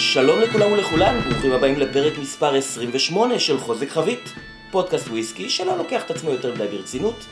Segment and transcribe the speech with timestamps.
[0.00, 4.32] שלום לכולם ולכולן, ברוכים הבאים לפרק מספר 28 של חוזק חבית,
[4.70, 7.26] פודקאסט וויסקי שלא לוקח את עצמו יותר מדי ברצינות,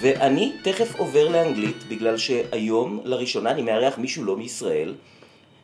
[0.00, 4.94] ואני תכף עובר לאנגלית בגלל שהיום לראשונה אני מארח מישהו לא מישראל.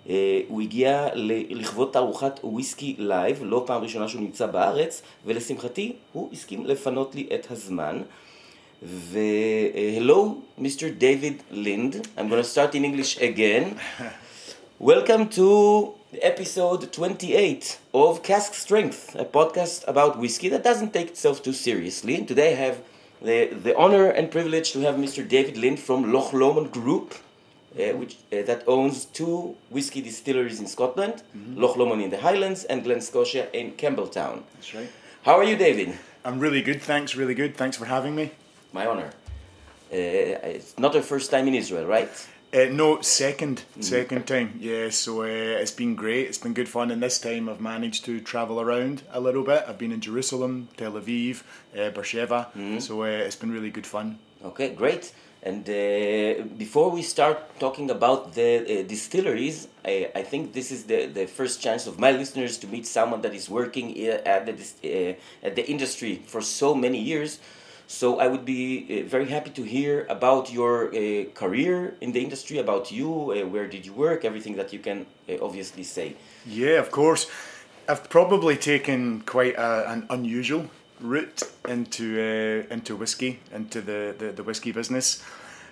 [0.08, 1.08] אה, הוא הגיע
[1.50, 7.26] לכבוד תערוכת וויסקי לייב, לא פעם ראשונה שהוא נמצא בארץ, ולשמחתי הוא הסכים לפנות לי
[7.34, 8.02] את הזמן.
[8.82, 10.18] ו-Hello,
[10.60, 10.84] Mr.
[11.00, 11.94] David Lind.
[12.18, 13.64] I'm going to start in English again.
[14.90, 21.42] Welcome to episode 28 of Cask Strength, a podcast about whiskey that doesn't take itself
[21.42, 22.14] too seriously.
[22.16, 22.82] And today I have
[23.22, 25.26] the, the honor and privilege to have Mr.
[25.26, 27.14] David Lind from Loch Lomond Group,
[27.78, 31.60] uh, which, uh, that owns two whiskey distilleries in Scotland, mm-hmm.
[31.60, 34.42] Loch Lomond in the Highlands and Glen Scotia in Campbeltown.
[34.54, 34.90] That's right.
[35.22, 35.98] How are you, David?
[36.24, 37.56] I'm really good, thanks, really good.
[37.56, 38.30] Thanks for having me.
[38.72, 39.10] My honor.
[39.92, 39.96] Uh,
[40.56, 42.10] it's not the first time in Israel, right?
[42.54, 43.82] Uh, no, second, mm.
[43.82, 44.54] second time.
[44.60, 45.26] Yeah, so uh,
[45.62, 46.28] it's been great.
[46.28, 49.64] It's been good fun, and this time I've managed to travel around a little bit.
[49.66, 51.42] I've been in Jerusalem, Tel Aviv,
[51.76, 52.52] uh, Beersheba.
[52.56, 52.80] Mm.
[52.80, 54.20] So uh, it's been really good fun.
[54.44, 55.12] Okay, great.
[55.42, 60.84] And uh, before we start talking about the uh, distilleries, I, I think this is
[60.84, 65.16] the, the first chance of my listeners to meet someone that is working at the,
[65.42, 67.40] at the industry for so many years.
[67.86, 72.20] So I would be uh, very happy to hear about your uh, career in the
[72.20, 75.06] industry, about you, uh, where did you work, everything that you can
[75.40, 76.16] obviously say.
[76.46, 77.26] Yeah, of course.
[77.88, 84.32] I've probably taken quite a, an unusual route into uh, into whiskey, into the, the,
[84.32, 85.22] the whiskey business.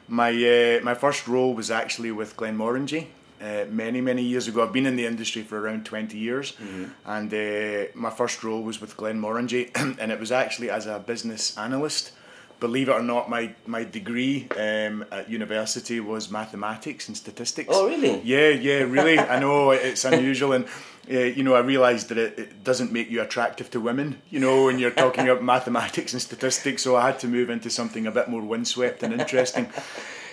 [0.09, 3.07] My uh, my first role was actually with Glenmorangie,
[3.43, 4.63] uh, many many years ago.
[4.63, 6.85] I've been in the industry for around twenty years, mm-hmm.
[7.05, 11.57] and uh, my first role was with Glenmorangie, and it was actually as a business
[11.59, 12.13] analyst.
[12.61, 17.69] Believe it or not, my my degree um, at university was mathematics and statistics.
[17.73, 18.21] Oh, really?
[18.23, 19.19] Yeah, yeah, really.
[19.19, 20.67] I know it's unusual, and
[21.11, 24.23] uh, you know, I realised that it, it, doesn't make you attractive to women.
[24.31, 27.71] You know, when you're talking about mathematics and statistics, so I had to move into
[27.71, 29.69] something a bit more windswept and interesting.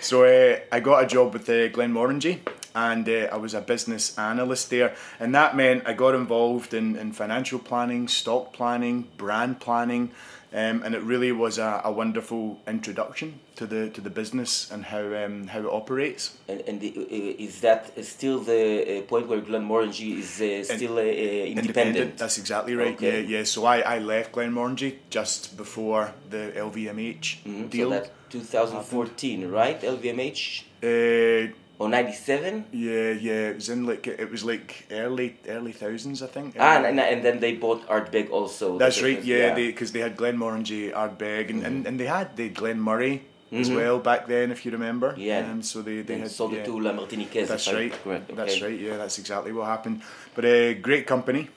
[0.00, 2.38] So uh, I got a job with uh, Glenmorangie,
[2.74, 4.94] and uh, I was a business analyst there.
[5.18, 10.10] And that meant I got involved in, in financial planning, stock planning, brand planning,
[10.52, 14.84] um, and it really was a, a, wonderful introduction to the to the business and
[14.84, 16.36] how um, how it operates.
[16.48, 21.02] And, and the, is that still the uh, point where Glenmorangie is uh, still uh,
[21.02, 21.58] independent?
[21.58, 22.18] independent?
[22.18, 22.94] That's exactly right.
[22.94, 23.22] Okay.
[23.22, 23.44] Yeah, yeah.
[23.44, 27.66] So I, I left Glenmorangie just before the LVMH mm-hmm.
[27.68, 27.90] deal.
[27.90, 29.52] So that 2014, happened.
[29.52, 29.80] right?
[29.80, 30.64] LVMH.
[30.82, 36.22] Uh, or 97 yeah yeah it was in like it was like early early thousands
[36.22, 40.00] i think ah, and, and then they bought ardbeg also that's right yeah because they,
[40.00, 41.66] they, had glenmorangie ardbeg and, mm-hmm.
[41.66, 43.62] and, and they had the glen moray mm-hmm.
[43.62, 46.52] as well back then if you remember yeah um, so they, they and had sold
[46.52, 46.58] yeah.
[46.58, 48.34] it to la martiniquaise that's right okay.
[48.34, 50.02] that's right yeah that's exactly what happened
[50.34, 51.48] but a uh, great company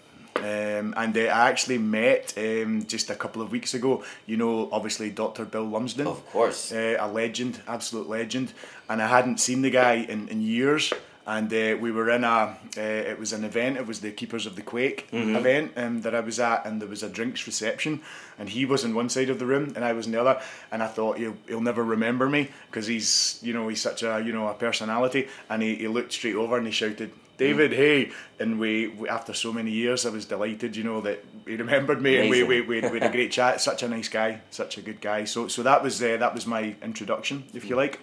[0.44, 4.04] um, and uh, I actually met um, just a couple of weeks ago.
[4.26, 5.46] You know, obviously Dr.
[5.46, 8.52] Bill Lumsden, of course, uh, a legend, absolute legend.
[8.90, 10.92] And I hadn't seen the guy in, in years.
[11.26, 13.78] And uh, we were in a, uh, it was an event.
[13.78, 15.38] It was the Keepers of the Quaich mm-hmm.
[15.38, 18.02] event um, that I was at, and there was a drinks reception,
[18.38, 20.42] and he was in one side of the room, and I was in the other.
[20.70, 24.22] And I thought he'll, he'll never remember me because he's, you know, he's such a,
[24.22, 25.30] you know, a personality.
[25.50, 27.76] And he, he looked straight over and he shouted, David, mm.
[27.76, 31.56] hey, and we, we, after so many years, I was delighted, you know, that he
[31.56, 32.42] remembered me, Amazing.
[32.42, 33.60] and we, we, we, we, had a great chat.
[33.60, 35.24] Such a nice guy, such a good guy.
[35.26, 38.00] So so that was uh, that was my introduction, if you like.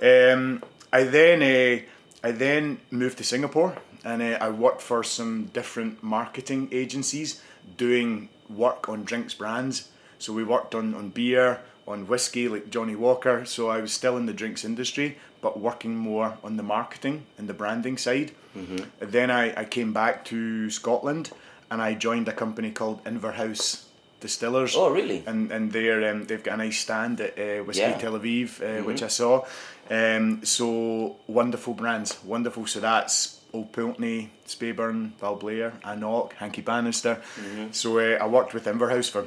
[0.00, 0.62] Um,
[0.92, 1.82] I then uh,
[2.22, 7.42] I then moved to Singapore, and uh, I worked for some different marketing agencies
[7.76, 9.90] doing work on drinks brands.
[10.18, 13.44] So we worked on on beer, on whiskey like Johnnie Walker.
[13.44, 17.48] So I was still in the drinks industry, but working more on the marketing and
[17.48, 18.32] the branding side.
[18.56, 19.10] Mm-hmm.
[19.10, 21.30] Then I, I came back to Scotland
[21.70, 23.86] and I joined a company called Inver House
[24.20, 24.74] Distillers.
[24.76, 25.22] Oh, really?
[25.26, 27.98] And and they're um, they've got a nice stand at uh, Whiskey yeah.
[27.98, 28.86] Tel Aviv, uh, mm-hmm.
[28.86, 29.44] which I saw.
[29.90, 32.66] Um, so wonderful brands, wonderful.
[32.66, 37.22] So that's Old Pulteney, Speyburn, Balblair, anCnoc, Hankey Bannister.
[37.36, 37.70] Mm-hmm.
[37.70, 39.26] So uh, I worked with Inver House for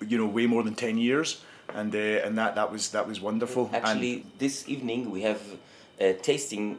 [0.00, 1.42] you know way more than ten years
[1.74, 3.70] and uh, and that that was that was wonderful.
[3.72, 5.40] Actually, and this evening we have.
[6.00, 6.78] a tasting.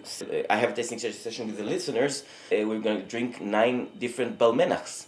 [0.50, 2.24] I have a tasting session with the listeners.
[2.52, 5.06] Uh, we're going to drink nine different Balmenachs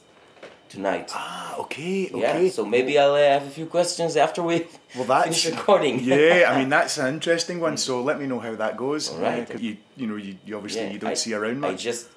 [0.73, 1.11] tonight.
[1.13, 2.45] Ah, okay, okay.
[2.45, 4.55] Yeah, so maybe I'll uh, have a few questions after we
[4.95, 5.99] well, that's, finish recording.
[6.03, 7.77] yeah, I mean that's an interesting one.
[7.77, 9.11] So let me know how that goes.
[9.11, 9.49] All right.
[9.49, 11.73] Uh, you, you know, you, you obviously yeah, you don't I, see around much.
[11.73, 12.09] I just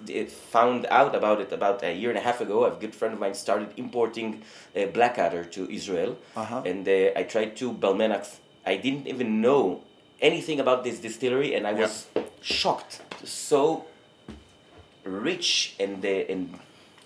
[0.57, 2.65] found out about it about a year and a half ago.
[2.65, 4.43] A good friend of mine started importing
[4.75, 6.63] uh, Blackadder to Israel, uh-huh.
[6.65, 8.39] and uh, I tried to Balmenachs.
[8.65, 9.83] I didn't even know
[10.21, 12.07] anything about this distillery, and I was
[12.41, 13.03] shocked.
[13.25, 13.85] So
[15.05, 16.43] rich and uh, and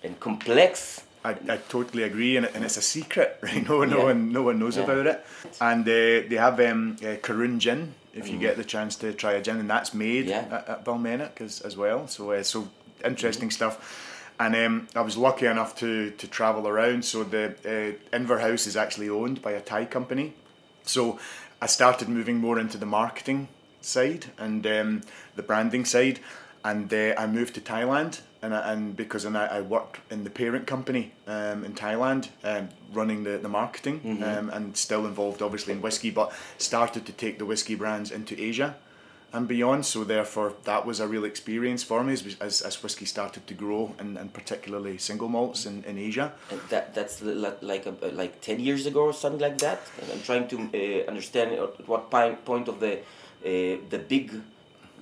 [0.04, 1.02] and complex.
[1.24, 3.68] I, I totally agree, and, it, and it's a secret, right?
[3.68, 4.04] No, no Yeah.
[4.04, 4.84] one, no one knows Yeah.
[4.84, 5.26] about it.
[5.60, 7.94] And uh, they have um, uh, Caorunn gin.
[8.12, 8.40] If you Mhm.
[8.40, 10.46] get the chance to try a gin, and that's made Yeah.
[10.50, 12.08] at, at Balmenach as, as well.
[12.08, 12.68] So, uh, so
[13.04, 14.06] interesting stuff.
[14.40, 17.04] And um, I was lucky enough to to travel around.
[17.04, 20.32] So the uh, Inver House is actually owned by a Thai company.
[20.84, 21.18] So
[21.60, 23.48] I started moving more into the marketing
[23.82, 25.02] side and um,
[25.36, 26.18] the branding side,
[26.64, 28.20] and uh, I moved to Thailand.
[28.42, 32.28] And, I, and because and I, I worked in the parent company um, in Thailand,
[32.42, 37.12] um, running the, the marketing, um, and still involved obviously in whiskey, but started to
[37.12, 38.76] take the whiskey brands into Asia
[39.32, 39.84] and beyond.
[39.84, 43.54] So therefore, that was a real experience for me as, as, as whiskey started to
[43.54, 46.32] grow, and, and particularly single malts in, in Asia.
[46.50, 49.80] And that that's li- li- like a, like ten years ago or something like that.
[50.00, 53.00] And I'm trying to uh, understand at what point of the
[53.44, 54.32] uh, the big,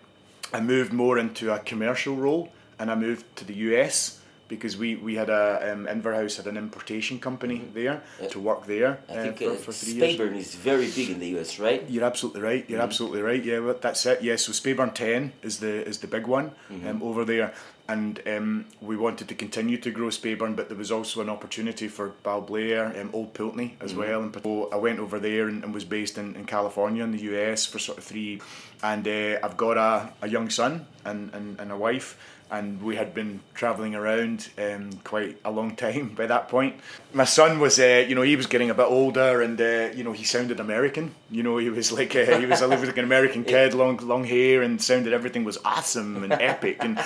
[0.53, 4.18] I moved more into a commercial role, and I moved to the US
[4.49, 8.29] because we we had a um, Inver House had an importation company there Yeah.
[8.29, 10.17] to work there I uh, think for, uh, for three years.
[10.17, 11.85] Speyburn is very big in the US, right?
[11.89, 12.65] You're absolutely right.
[12.69, 13.43] You're absolutely right.
[13.45, 14.23] Yeah, well, that's it.
[14.23, 16.53] Yeah, so Speyburn Ten is the is the big one
[16.87, 17.53] um, over there,
[17.89, 21.89] and um, we wanted to continue to grow Speyburn, but there was also an opportunity
[21.89, 24.23] for Balblair, um, Old Pulteney as well.
[24.23, 27.23] And so I went over there and, and was based in, in California in the
[27.33, 28.41] US for sort of three,
[28.83, 32.17] and uh, I've got a, a young son and, and, and a wife.
[32.51, 36.77] And we had been travelling around um, quite a long time by that point.
[37.13, 40.03] My son was, uh, you know, he was getting a bit older, and uh, you
[40.03, 41.15] know, he sounded American.
[41.31, 44.25] You know, he was like uh, he was a, like an American kid, long long
[44.25, 46.79] hair, and sounded everything was awesome and epic.
[46.81, 46.99] And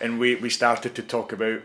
[0.00, 1.60] and we, we started to talk about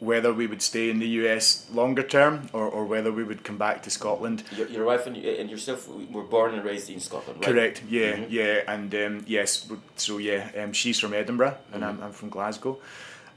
[0.00, 3.58] whether we would stay in the US longer term or, or whether we would come
[3.58, 4.44] back to Scotland.
[4.56, 7.48] Your, your wife and, you- and yourself were born and raised in Scotland, right?
[7.52, 7.82] Correct.
[7.88, 9.68] Yeah, yeah, and um, yes.
[9.96, 12.78] So yeah, um, she's from Edinburgh, and I'm, I'm from Glasgow,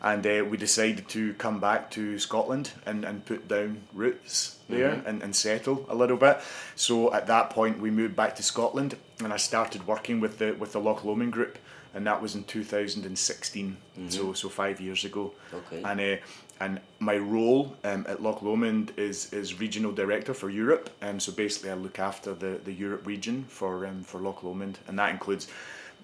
[0.04, 5.04] and uh, we decided to come back to Scotland and, and put down roots there
[5.06, 6.40] and, and settle a little bit.
[6.76, 10.54] So at that point, we moved back to Scotland, and I started working with the
[10.54, 11.58] with the Loch Lomond group,
[11.94, 13.78] and that was in 2016.
[14.10, 15.34] So so five years ago.
[15.54, 15.84] Okay.
[15.84, 16.22] And uh,
[16.60, 20.90] and my role um, at Loch Lomond is is regional director for Europe.
[21.02, 24.80] Um, so basically, I look after the, the Europe region for um, for Loch Lomond,
[24.88, 25.48] and that includes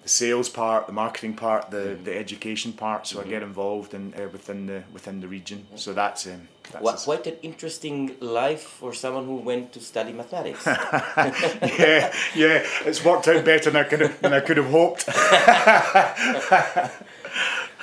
[0.08, 3.06] the sales part, the marketing part, the, the education part.
[3.06, 5.66] So I get involved in uh, within the within the region.
[5.76, 10.12] So that's um, that's What, quite an interesting life for someone who went to study
[10.12, 10.66] mathematics.
[10.66, 12.88] yeah, yeah.
[12.88, 15.04] It's worked out better than I could have, than I could have hoped.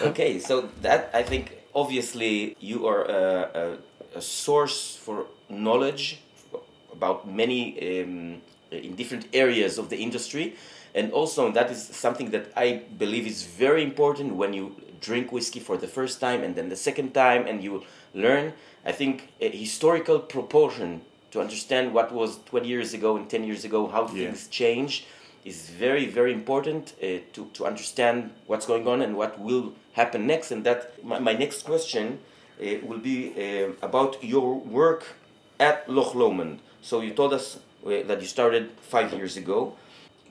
[0.10, 3.24] okay, so that I think obviously you are a,
[3.62, 6.20] a, a source for knowledge
[6.92, 7.62] about many
[8.02, 8.42] um,
[8.72, 10.56] in different areas of the industry,
[10.96, 15.60] and also that is something that I believe is very important when you drink whiskey
[15.60, 17.84] for the first time and then the second time, and you
[18.14, 18.54] learn.
[18.86, 23.66] I think a historical proportion to understand what was 20 years ago and 10 years
[23.66, 24.28] ago, how Yeah.
[24.32, 25.06] things change,
[25.44, 30.26] is very very important uh, to, to understand what's going on and what will happen
[30.26, 32.06] next and that my, my next question
[32.60, 35.04] uh, will be uh, about your work
[35.60, 37.46] at Loch Lomond so you told us
[37.86, 39.76] uh, that you started five years ago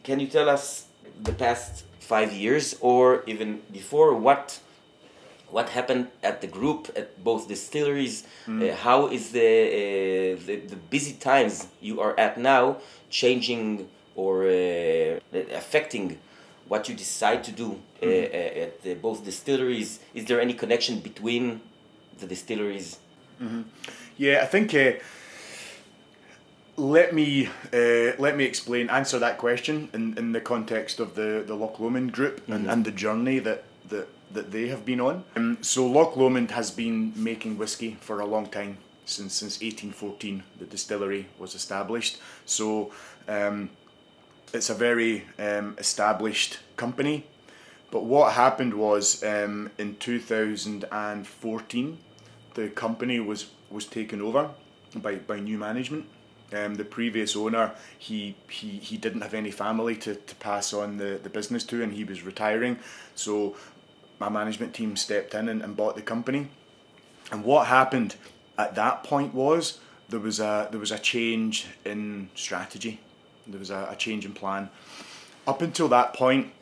[0.05, 0.87] can you tell us
[1.23, 4.61] the past five years or even before what
[5.51, 8.27] what happened at the group at both distilleries?
[8.49, 12.77] Uh, how is the, uh, the the busy times you are at now
[13.11, 15.21] changing or uh,
[15.63, 16.19] affecting
[16.69, 17.69] what you decide to do
[18.03, 20.01] uh, uh, at the, both distilleries?
[20.13, 21.61] Is there any connection between
[22.21, 22.99] the distilleries?
[24.17, 24.75] Yeah, I think.
[26.77, 31.45] Let me uh, let me explain answer that question in, in the context of the
[31.47, 35.23] the Loch Lomond group and, and the journey that, that that they have been on.
[35.37, 38.79] Um, so Loch Lomond has been making whiskey for a long time.
[39.05, 42.19] since since 1814 the distillery was established.
[42.47, 42.93] So
[43.29, 43.71] um,
[44.53, 47.27] it's a very um, established company.
[47.91, 51.99] But what happened was um, in 2014
[52.55, 54.51] the company was was taken over
[54.97, 56.07] by, by new management.
[56.53, 60.99] Um, the previous owner, he, he, he didn't have any family to, to pass on
[60.99, 62.79] the, the business to, and he was retiring.
[63.15, 63.57] So
[64.21, 66.49] my management team stepped in and, and bought the company.
[67.33, 68.17] And what happened
[68.57, 73.01] at that point was there was a there was a change in strategy.
[73.47, 74.71] There was a, a change in plan.
[75.47, 76.53] Up until that point,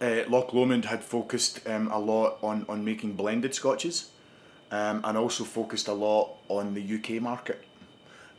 [0.00, 4.10] uh, Loch Lomond had focused um, a lot on, on making blended scotches
[4.70, 7.64] um, and also focused a lot on the UK market.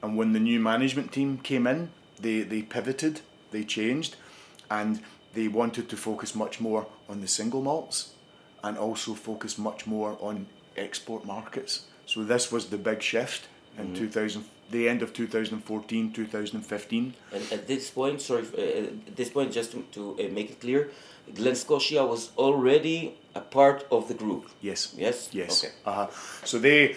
[0.01, 4.15] And when the new management team came in, they, they pivoted, they changed,
[4.69, 5.01] and
[5.33, 8.13] they wanted to focus much more on the single malts
[8.63, 11.85] and also focus much more on export markets.
[12.05, 13.95] So this was the big shift in mm-hmm.
[13.95, 17.13] 2000, the end of 2014, 2015.
[17.31, 20.59] And at this point, sorry, uh, at this point, just to, to uh, make it
[20.59, 20.89] clear,
[21.33, 24.49] Glen Scotia was already a part of the group.
[24.61, 24.93] Yes.
[24.97, 25.29] Yes.
[25.31, 25.63] Yes.
[25.63, 25.73] Okay.
[25.85, 26.07] Uh huh.
[26.45, 26.95] So they,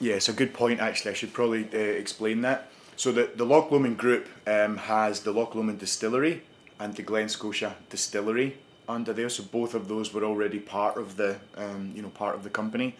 [0.00, 0.80] yeah, it's a good point.
[0.80, 2.68] Actually, I should probably uh, explain that.
[2.96, 6.42] So the the Loch Lomond group um, has the Loch Lomond distillery
[6.78, 9.28] and the Glen Scotia distillery under there.
[9.28, 12.50] So both of those were already part of the um, you know part of the
[12.50, 12.96] company.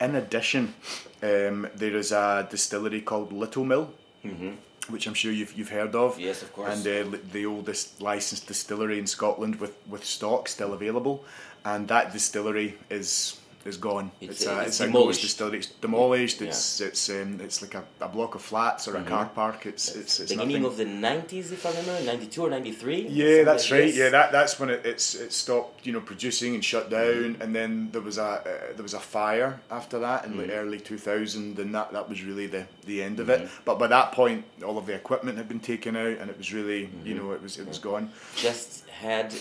[0.00, 0.74] In addition,
[1.22, 3.92] um, there is a distillery called Little Mill.
[4.24, 4.50] Mm-hmm
[4.88, 6.18] which I'm sure you've, you've heard of.
[6.18, 6.86] Yes, of course.
[6.86, 11.24] And uh, the oldest licensed distillery in Scotland with, with stock still available.
[11.64, 14.10] And that distillery is is gone.
[14.20, 15.58] It's, it's a, it's, a ghost distillery.
[15.58, 16.42] It's demolished.
[16.42, 16.86] It's yeah.
[16.88, 19.06] it's um, it's like a, a block of flats or mm-hmm.
[19.06, 19.66] a car park.
[19.66, 20.64] It's it's, it's beginning nothing.
[20.66, 23.06] of the nineties, if I remember, ninety two or ninety three.
[23.08, 23.92] Yeah, that's right.
[23.92, 27.34] Yeah, that that's when it, it's it stopped, you know, producing and shut down.
[27.34, 27.42] Mm-hmm.
[27.42, 28.42] And then there was a uh,
[28.74, 30.48] there was a fire after that in mm-hmm.
[30.48, 33.42] the early two thousand, and that that was really the the end of it.
[33.42, 33.62] Mm-hmm.
[33.64, 36.52] But by that point, all of the equipment had been taken out, and it was
[36.52, 37.26] really, you mm-hmm.
[37.26, 38.10] know, it was it was gone.
[38.36, 39.34] Just had.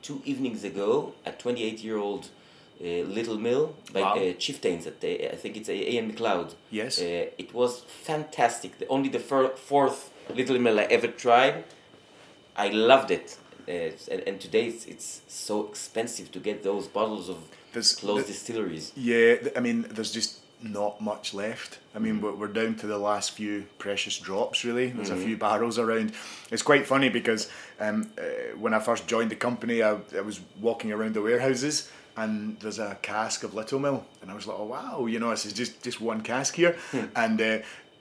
[0.00, 2.28] two evenings ago, a 28 year old
[2.80, 4.14] Little Mill by wow.
[4.14, 4.86] uh, Chieftain's.
[4.86, 6.54] At I think it's a Ian Macleod.
[6.70, 7.00] Yes.
[7.00, 8.78] Uh, it was fantastic.
[8.78, 11.64] The, only the fir- fourth Little Mill I ever tried.
[12.56, 13.38] I loved it.
[13.66, 17.38] Uh, and, and today it's, it's so expensive to get those bottles of
[17.72, 18.92] there's, closed distilleries.
[18.94, 21.78] Yeah, I mean, there's just not much left.
[21.94, 22.38] I mean, mm-hmm.
[22.38, 24.90] we're down to the last few precious drops, really.
[24.90, 25.20] There's mm-hmm.
[25.20, 26.12] a few barrels around.
[26.50, 27.50] It's quite funny because
[27.80, 28.22] um, uh,
[28.58, 32.78] when I first joined the company, I, I was walking around the warehouses and there's
[32.78, 35.52] a cask of Little Mill, and I was like, oh wow, you know, this is
[35.52, 37.06] just just one cask here, hmm.
[37.16, 37.58] and uh,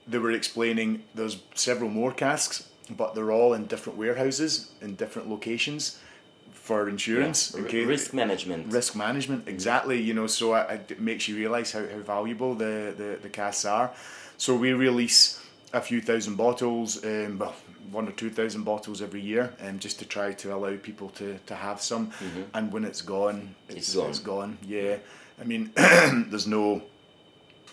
[0.07, 5.29] they were explaining there's several more casks, but they're all in different warehouses in different
[5.29, 5.99] locations
[6.63, 7.53] for insurance.
[7.53, 7.63] Yeah.
[7.63, 7.85] Okay.
[7.85, 8.71] Risk management.
[8.71, 10.01] Risk management, exactly.
[10.01, 13.91] You know, so it makes you realise how, how valuable the, the, the casks are.
[14.37, 15.41] So we release
[15.73, 17.55] a few thousand bottles, um, well,
[17.91, 21.39] one or two thousand bottles every year, um, just to try to allow people to,
[21.45, 22.07] to have some.
[22.07, 22.41] Mm-hmm.
[22.53, 24.09] And when it's gone, it's, it's gone.
[24.09, 24.57] It's gone.
[24.65, 24.97] Yeah,
[25.39, 26.83] I mean, there's no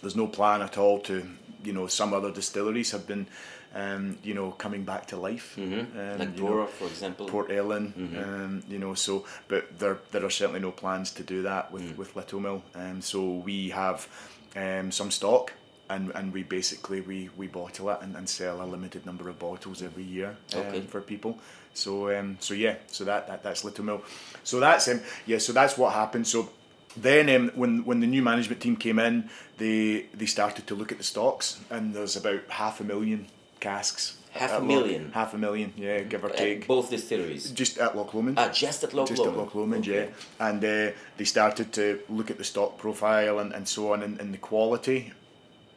[0.00, 1.26] there's no plan at all to
[1.62, 3.26] you know some other distilleries have been
[3.74, 5.98] um, you know coming back to life mm-hmm.
[5.98, 8.18] um, like Brora know, for example Port Ellen mm-hmm.
[8.18, 11.82] um, you know so but there there are certainly no plans to do that with,
[11.82, 11.96] mm.
[11.96, 14.08] with Little Mill um, so we have
[14.56, 15.52] um, some stock
[15.90, 19.38] and and we basically we, we bottle it and, and sell a limited number of
[19.38, 20.80] bottles every year um, okay.
[20.80, 21.38] for people.
[21.74, 24.02] So um, so yeah, so that, that that's Little Mill.
[24.44, 26.26] So that's um, yeah, so that's what happened.
[26.26, 26.48] So
[26.96, 29.28] then um, when when the new management team came in,
[29.58, 33.26] they they started to look at the stocks, and there's about half a million
[33.58, 34.16] casks.
[34.32, 35.10] Half a million.
[35.10, 36.62] Half a million, yeah, give or take.
[36.62, 37.50] At both distilleries.
[37.50, 38.38] Just at Loch Lomond.
[38.38, 39.36] Ah, just at Loch just Lomond.
[39.36, 40.12] Just at Loch Lomond, okay.
[40.38, 40.46] yeah.
[40.48, 44.20] And uh, they started to look at the stock profile and, and so on, and,
[44.20, 45.12] and the quality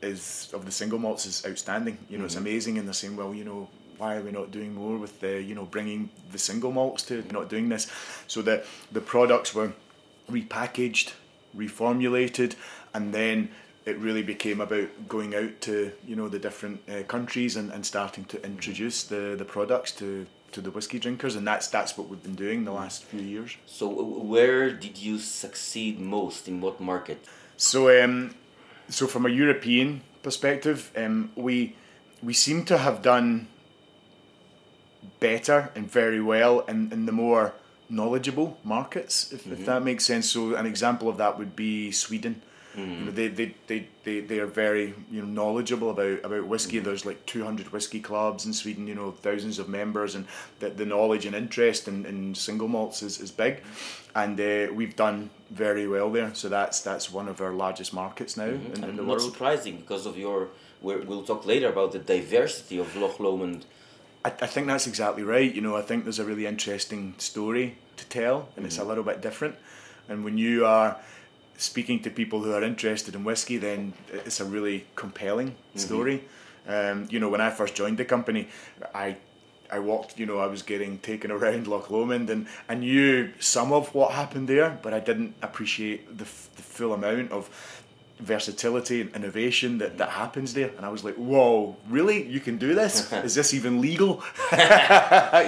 [0.04, 1.98] is of the single malts is outstanding.
[2.10, 2.26] You know, mm-hmm.
[2.26, 5.20] it's amazing, and they're saying, well, you know, why are we not doing more with
[5.22, 7.92] the, you know, bringing the single malts to not doing this?
[8.28, 9.74] So the the products were
[10.30, 11.14] repackaged,
[11.56, 12.56] reformulated,
[12.94, 13.50] and then
[13.86, 17.86] it really became about going out to you know the different uh, countries and, and
[17.86, 22.08] starting to introduce the, the products to to the whiskey drinkers and that's that's what
[22.08, 26.80] we've been doing the last few years so where did you succeed most in what
[26.80, 27.26] market
[27.58, 28.36] so um,
[28.90, 31.76] so from a European perspective, um, we
[32.22, 33.48] we seem to have done
[35.20, 37.54] better and very well in, in the more
[37.90, 39.54] knowledgeable markets, if, mm-hmm.
[39.54, 40.30] if that makes sense.
[40.32, 42.42] So an example of that would be Sweden.
[42.76, 43.00] Mm.
[43.00, 46.80] You know, they, they, they, they, they are very you know knowledgeable about about whiskey.
[46.80, 46.86] Mm.
[46.86, 48.88] There's like two hundred whiskey clubs in Sweden.
[48.88, 50.26] You know, thousands of members, and
[50.60, 53.64] the, the knowledge and interest in, in single malts is, is big, mm.
[54.16, 56.34] and uh, we've done very well there.
[56.34, 58.74] So that's that's one of our largest markets now mm-hmm.
[58.74, 59.22] in, in And the not world.
[59.22, 60.50] surprising because of your.
[60.82, 63.66] We're, we'll talk later about the diversity of Loch Lomond.
[64.26, 65.54] I, I think that's exactly right.
[65.54, 68.90] You know, I think there's a really interesting story to tell, and it's a mm-hmm.
[68.90, 69.56] little bit different.
[70.10, 70.98] And when you are
[71.58, 76.24] speaking to people who are interested in whiskey, then it's a really compelling story.
[76.68, 78.48] Um, you know, when I first joined the company,
[78.96, 79.18] I
[79.72, 83.74] I walked, you know, I was getting taken around Loch Lomond and I knew some
[83.74, 87.50] of what happened there, but I didn't appreciate the, f- the full amount of
[88.24, 90.72] versatility and innovation that, that happens there.
[90.78, 92.28] And I was like, whoa, really?
[92.28, 93.12] You can do this?
[93.28, 94.24] Is this even legal?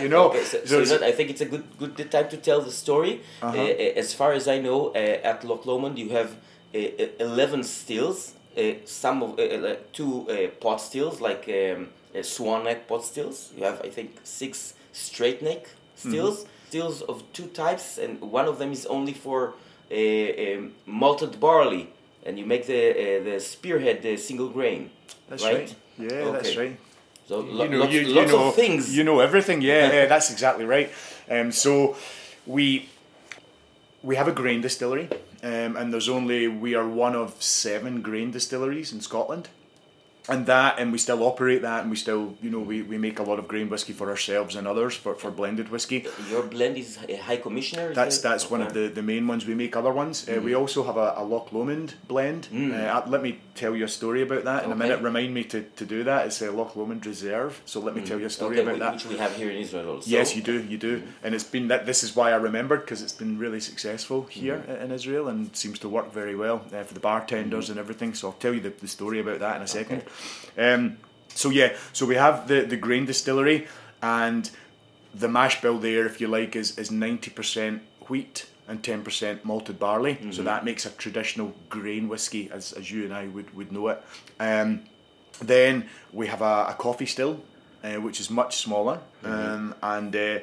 [0.02, 0.30] you know?
[0.30, 3.22] Okay, so, so so I think it's a good good time to tell the story.
[3.42, 3.58] Uh-huh.
[3.58, 6.30] Uh, as far as I know, uh, at Loch Lomond you have
[6.74, 8.34] uh, uh, eleven stills.
[8.58, 13.04] Uh, some of uh, uh, two uh, pot stills, like um, uh, swan neck pot
[13.04, 13.52] stills.
[13.58, 16.38] You have, I think, six straight neck stills.
[16.40, 16.50] Mm-hmm.
[16.70, 19.54] Stills of two types, and one of them is only for
[19.92, 21.90] uh, um, malted barley,
[22.26, 24.90] and you make the uh, the spearhead the single grain.
[25.30, 25.56] That's right.
[25.58, 25.76] right.
[25.98, 26.78] Yeah, that's right.
[27.28, 28.96] So lo- you know, lots, you, you lots know, of things.
[28.96, 29.62] You know everything.
[29.62, 30.92] Yeah, yeah, that's exactly right.
[31.30, 31.96] Um, so
[32.46, 32.90] we
[34.04, 35.10] we have a grain distillery,
[35.44, 39.50] um, and there's only we are one of seven grain distilleries in Scotland.
[40.28, 43.20] And that, and we still operate that, and we still, you know, we, we make
[43.20, 46.08] a lot of grain whiskey for ourselves and others for, for blended whiskey.
[46.32, 47.90] Your blend is a high commissioner.
[47.92, 49.46] is That's that's one of the, the main ones.
[49.46, 50.28] We make other ones.
[50.28, 52.48] Uh, we also have a, a Loch Lomond blend.
[52.54, 55.02] Uh, uh, let me tell you a story about that in a minute.
[55.02, 56.26] Remind me to, to do that.
[56.28, 57.62] It's a Loch Lomond Reserve.
[57.66, 58.94] So let me tell you a story Okay, about that.
[58.96, 60.10] which we have here in Israel also.
[60.10, 61.86] Yes, you do, you do, and it's been that.
[61.86, 65.56] This is why I remembered because it's been really successful here i- in Israel and
[65.56, 68.14] seems to work very well uh, for the bartenders and everything.
[68.16, 70.04] So I'll tell you the, the story about that in a second.
[70.58, 70.98] Um,
[71.30, 73.68] so yeah, so we have the the grain distillery
[74.02, 74.50] and
[75.14, 79.46] the mash bill there, if you like, is is ninety percent wheat and ten percent
[79.46, 80.18] malted barley.
[80.32, 83.88] So that makes a traditional grain whiskey, as as you and I would would know
[83.90, 84.04] it.
[84.40, 84.82] Um,
[85.40, 87.44] then we have a, a Coffey still,
[87.84, 90.40] uh, which is much smaller, um, and uh,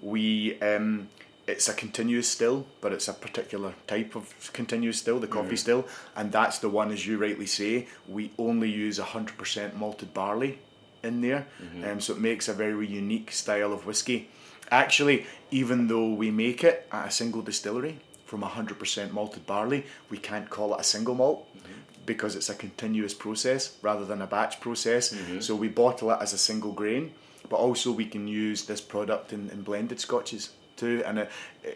[0.00, 1.08] we um,
[1.46, 5.58] it's a continuous still, but it's a particular type of continuous still, the Coffey mm.
[5.58, 10.12] still, and that's the one, as you rightly say, we only use hundred percent malted
[10.12, 10.58] barley
[11.02, 11.84] in there, mm-hmm.
[11.84, 14.28] um, so it makes a very unique style of whiskey.
[14.70, 19.86] Actually, even though we make it at a single distillery from hundred percent malted barley,
[20.10, 21.72] we can't call it a single malt mm-hmm.
[22.06, 25.14] because it's a continuous process rather than a batch process.
[25.14, 25.40] Mm-hmm.
[25.40, 27.12] So we bottle it as a single grain,
[27.48, 31.02] but also we can use this product in, in blended scotches too.
[31.04, 31.30] And it,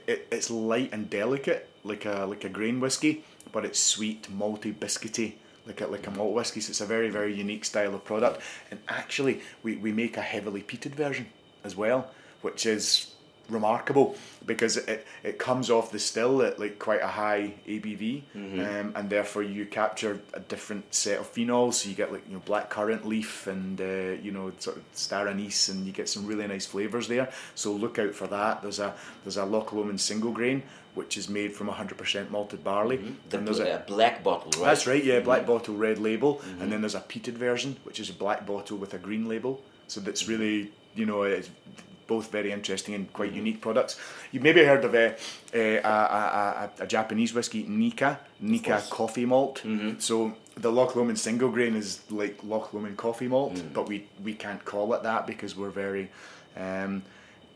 [0.06, 4.74] it, it's light and delicate, like a like a grain whiskey, but it's sweet, malty,
[4.74, 5.34] biscuity.
[5.66, 8.40] Like a, like a malt whiskey, so it's a very, very unique style of product.
[8.70, 11.26] And actually, we, we make a heavily peated version
[11.62, 12.10] as well,
[12.40, 13.12] which is
[13.50, 18.92] remarkable because it, it comes off the still at like quite a high ABV, um,
[18.96, 21.74] and therefore you capture a different set of phenols.
[21.74, 24.84] So you get like you know black currant leaf and uh, you know sort of
[24.92, 27.30] star anise, and you get some really nice flavors there.
[27.54, 28.62] So look out for that.
[28.62, 30.62] There's a there's a Loch Lomond single grain
[30.94, 32.96] which is made from 100% malted barley.
[33.28, 34.70] The and there's a, uh, black bottle, right?
[34.70, 38.10] that's right, yeah, black bottle, red label, and then there's a peated version, which is
[38.10, 39.62] a black bottle with a green label.
[39.86, 41.50] So that's really, you know, it's
[42.11, 43.92] both very interesting and quite unique products.
[44.33, 45.07] You maybe heard of a,
[45.55, 49.62] a, a, a, a Japanese whiskey, Nikka, Nikka Coffey malt.
[49.99, 50.16] So
[50.64, 53.96] the Loch Lomond single grain is like Loch Lomond Coffey malt, but we,
[54.27, 56.11] we can't call it that because we're very.
[56.57, 57.03] Um,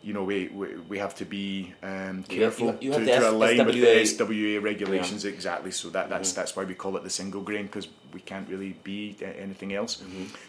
[0.07, 3.31] you know, we, we, we have to be um, careful you- you have to, to
[3.31, 4.27] align with the SWA.
[4.29, 5.71] SWA regulations exactly.
[5.71, 8.73] So that that's that's why we call it the single grain because we can't really
[8.85, 9.93] be anything else.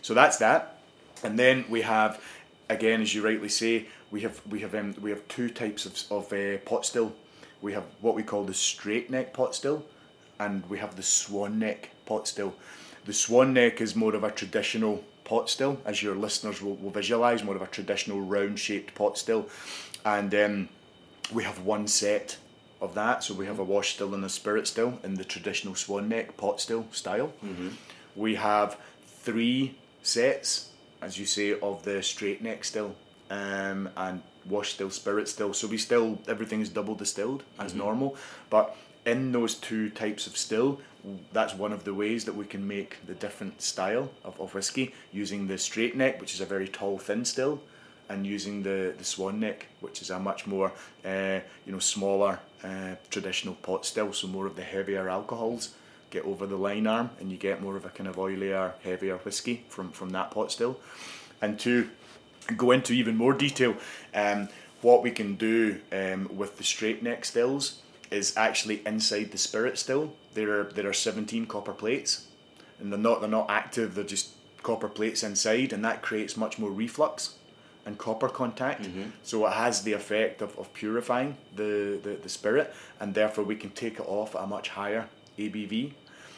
[0.01, 0.59] So that's that,
[1.23, 2.11] and then we have,
[2.69, 5.93] again, as you rightly say, we have we have um, we have two types of
[6.11, 7.13] of uh, pot still.
[7.61, 9.85] We have what we call the straight neck pot still,
[10.39, 12.53] and we have the swan neck pot still.
[13.05, 16.91] The swan neck is more of a traditional pot still, as your listeners will, will
[16.91, 19.47] visualise, more of a traditional round shaped pot still,
[20.03, 20.69] and um,
[21.33, 22.37] we have one set
[22.81, 23.23] of that.
[23.23, 26.37] So we have a wash still and a spirit still in the traditional swan neck
[26.37, 27.33] pot still style.
[28.15, 30.69] We have three sets,
[31.05, 32.95] as you say, of the straight neck still
[33.29, 35.53] um, and wash still, spirit still.
[35.53, 38.17] So we still everything is double distilled as normal,
[38.49, 40.81] but in those two types of still,
[41.31, 44.95] that's one of the ways that we can make the different style of, of whiskey
[45.11, 47.61] using the straight neck, which is a very tall, thin still,
[48.09, 50.71] and using the, the swan neck, which is a much more
[51.05, 55.75] uh, you know smaller uh, traditional pot still, so more of the heavier alcohols.
[56.11, 59.17] Get over the lyne arm, and you get more of a kind of oilier, heavier
[59.17, 60.79] whiskey from from that pot still.
[61.41, 61.89] And to
[62.55, 63.75] go into even more detail,
[64.13, 64.47] um,
[64.81, 69.77] what we can do um, with the straight neck stills is actually inside the spirit
[69.77, 70.13] still.
[70.35, 72.27] There are there are seventeen copper plates,
[72.79, 73.95] and they're not they're not active.
[73.95, 74.29] They're just
[74.63, 77.35] copper plates inside, and that creates much more reflux
[77.85, 78.83] and copper contact.
[78.83, 79.09] Mm-hmm.
[79.23, 83.55] So it has the effect of, of purifying the, the, the spirit, and therefore we
[83.55, 85.93] can take it off at a much higher ABV.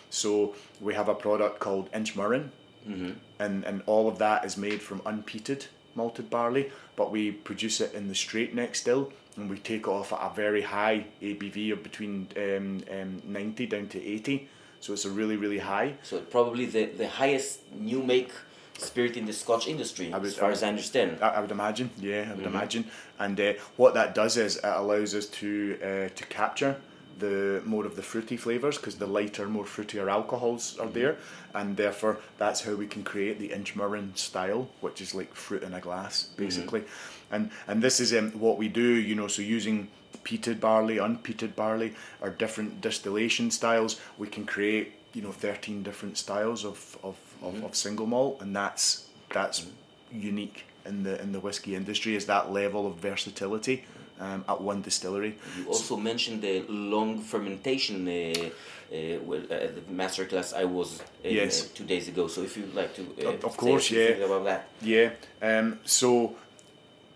[0.10, 2.50] So we have a product called Inchmurrin,
[2.88, 3.12] Mm-hmm.
[3.40, 7.94] and, and all of that is made from unpeated malted barley, but we produce it
[7.94, 11.84] in the straight neck still, and we take off at a very high ABV of
[11.84, 14.48] between um, um, 90 down to 80.
[14.80, 15.96] So it's a really, really high.
[16.04, 18.32] So probably the, the highest new make
[18.78, 21.18] spirit in the Scotch industry, would- as far I as I understand.
[21.22, 22.56] I, I would imagine, yeah, I would Mm-hmm.
[22.56, 22.86] imagine.
[23.20, 26.78] And uh, what that does is it allows us to uh, to capture
[27.20, 30.94] the more of the fruity flavors because the lighter, more fruitier alcohols are Mm-hmm.
[31.00, 31.18] there,
[31.54, 35.74] and therefore that's how we can create the Inchmurrin style, which is like fruit in
[35.74, 36.44] a glass, Mm-hmm.
[36.44, 36.84] basically.
[37.32, 39.28] And and this is um, what we do, you know.
[39.28, 39.88] So using
[40.24, 46.18] peated barley, unpeated barley, or different distillation styles, we can create you know thirteen different
[46.18, 47.58] styles of of, Mm-hmm.
[47.58, 49.66] of, of single malt, and that's that's
[50.12, 53.84] unique in the in the whiskey industry is that level of versatility
[54.20, 55.38] um, at one distillery.
[55.58, 61.04] You also mentioned the long fermentation uh, uh, well, uh, the masterclass I was uh,
[61.30, 61.68] Yes.
[61.70, 62.28] two days ago.
[62.28, 64.26] So if you'd like to, uh, Of- of course, yeah.
[64.26, 64.70] about that.
[64.82, 65.10] Yeah.
[65.42, 66.36] Um, so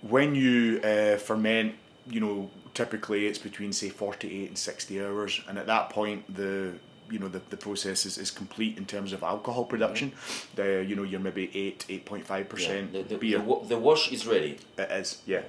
[0.01, 1.75] when you uh, ferment,
[2.09, 6.23] you know, typically it's between say forty eight and sixty hours, and at that point
[6.35, 6.73] the
[7.09, 10.11] you know the, the process is, is complete in terms of alcohol production.
[10.55, 12.55] The you know you're maybe eight eight point five Mm-hmm.
[12.55, 13.39] Percent beer.
[13.39, 14.57] the, the wash is ready.
[14.77, 15.41] It is, yeah.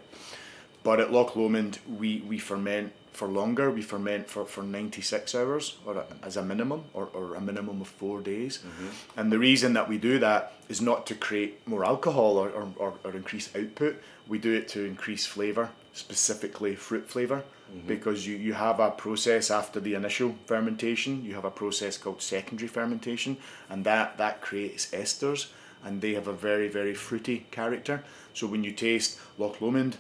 [0.83, 3.71] But at Loch Lomond, we, we ferment for longer.
[3.71, 7.81] We ferment for, for 96 hours or a, as a minimum, or, or a minimum
[7.81, 8.59] of four days.
[8.59, 9.21] Mm-hmm.
[9.21, 12.69] And the reason that we do that is not to create more alcohol or, or,
[12.77, 14.03] or, or increase output.
[14.27, 17.45] We do it to increase flavour, specifically fruit flavour.
[17.71, 17.87] Mm-hmm.
[17.87, 22.21] Because you, you have a process after the initial fermentation, you have a process called
[22.21, 23.39] secondary fermentation,
[23.71, 25.47] and that, that creates esters,
[25.83, 28.05] and they have a very, very fruity character.
[28.35, 29.97] So when you taste Loch Lomond,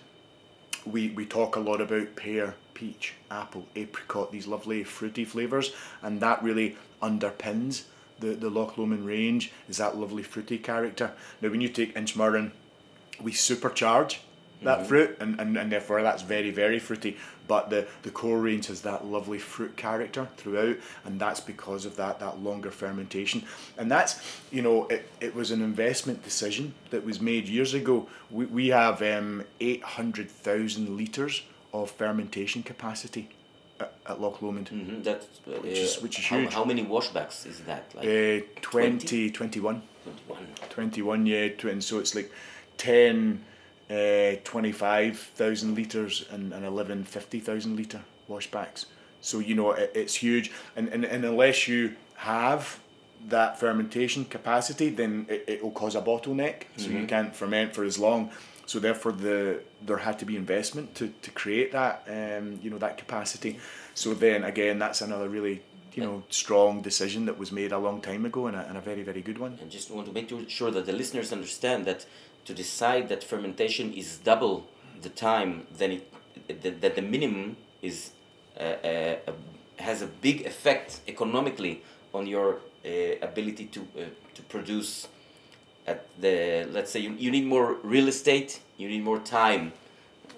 [0.85, 6.21] we, we talk a lot about pear, peach, apple, apricot, these lovely fruity flavours, and
[6.21, 7.85] that really underpins
[8.21, 11.13] the, the Loch Lomond range, is that lovely fruity character.
[11.41, 12.53] Now, when you take Inchmurrin,
[13.21, 14.19] we supercharge
[14.65, 17.17] that fruit, and, and, and therefore that's very, very fruity.
[17.49, 21.97] But the, the core range has that lovely fruit character throughout, and that's because of
[21.97, 23.43] that, that longer fermentation.
[23.77, 24.21] And that's,
[24.51, 28.09] you know, it, it was an investment decision that was made years ago.
[28.31, 33.29] We, we have um, 800,000 litres of fermentation capacity
[33.81, 34.69] at, at Loch Lomond.
[34.69, 36.55] hmm That's uh, Which is- which is how, huge.
[36.55, 37.85] How many washbacks is that?
[37.95, 39.83] Like Uh, 20, 21.
[40.27, 40.47] 21.
[40.71, 42.31] 21 yeah and so it's like
[42.79, 43.45] 10
[43.93, 48.87] uh, 25,000 litres and, and 11 50,000 litre washbacks.
[49.21, 50.51] So you know it, it's huge.
[50.77, 52.81] And, and, and unless you have
[53.29, 56.65] that fermentation capacity then it, it will cause a bottleneck.
[56.77, 58.31] So you can't ferment for as long.
[58.67, 62.79] So therefore the there had to be investment to, to create that um, you know
[62.79, 63.59] that capacity.
[63.95, 65.63] So then again that's another really
[65.95, 68.81] you know strong decision that was made a long time ago and a, and a
[68.81, 69.59] very very good one.
[69.61, 72.07] And just want to make sure that the listeners understand that
[72.45, 74.67] to decide that fermentation is double
[75.01, 76.13] the time than it
[76.63, 78.11] that, that the minimum is
[78.59, 79.17] uh, uh,
[79.79, 82.89] has a big effect economically on your uh,
[83.23, 85.09] ability to uh, to produce
[85.87, 89.73] at the let's say you, you need more real estate you need more time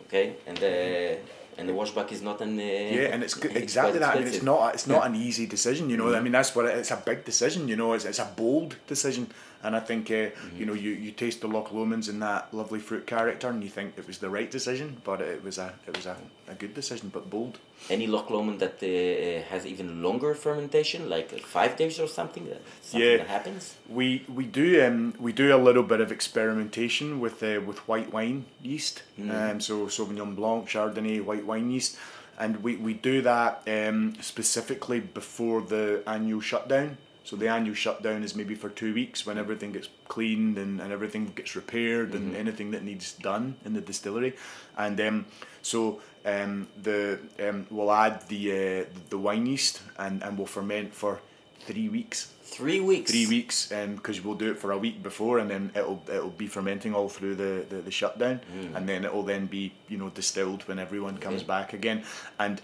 [0.06, 1.18] okay and the
[1.56, 4.16] and the washback is not an uh, Yeah, and it's, good, exactly that.
[4.16, 5.90] I mean, it's not it's not an easy decision.
[5.90, 7.68] You know, I mean that's what it, it's a big decision.
[7.68, 9.30] You know, it's, it's a bold decision,
[9.64, 12.78] and I think uh, you know you, you taste the Loch Lomond's in that lovely
[12.78, 15.96] fruit character, and you think it was the right decision, but it was a it
[15.96, 16.16] was a,
[16.48, 17.58] a good decision, but bold.
[17.90, 22.06] Any Loch Lomond that uh, uh, has even longer fermentation, like uh, five days or
[22.08, 23.16] something, that, something Yeah.
[23.18, 23.74] that happens?
[23.88, 24.06] We
[24.38, 28.44] we do um we do a little bit of experimentation with uh, with white wine
[28.62, 29.02] yeast.
[29.30, 31.96] Um, so Sauvignon Blanc, Chardonnay, white wine yeast,
[32.38, 36.96] and we, we do that um, specifically before the annual shutdown.
[37.24, 40.92] So the annual shutdown is maybe for two weeks when everything gets cleaned and, and
[40.92, 44.34] everything gets repaired and anything that needs done in the distillery,
[44.76, 45.26] and um,
[45.62, 50.94] so um, the um, we'll add the uh, the wine yeast and, and we'll ferment
[50.94, 51.20] for
[51.60, 52.30] three weeks.
[52.42, 53.10] Three weeks.
[53.10, 56.46] three weeks because we'll do it for a week before and then it'll it'll be
[56.46, 58.40] fermenting all through the, the, the shutdown.
[58.74, 62.04] And then it'll then be you know distilled when everyone comes back again.
[62.38, 62.60] And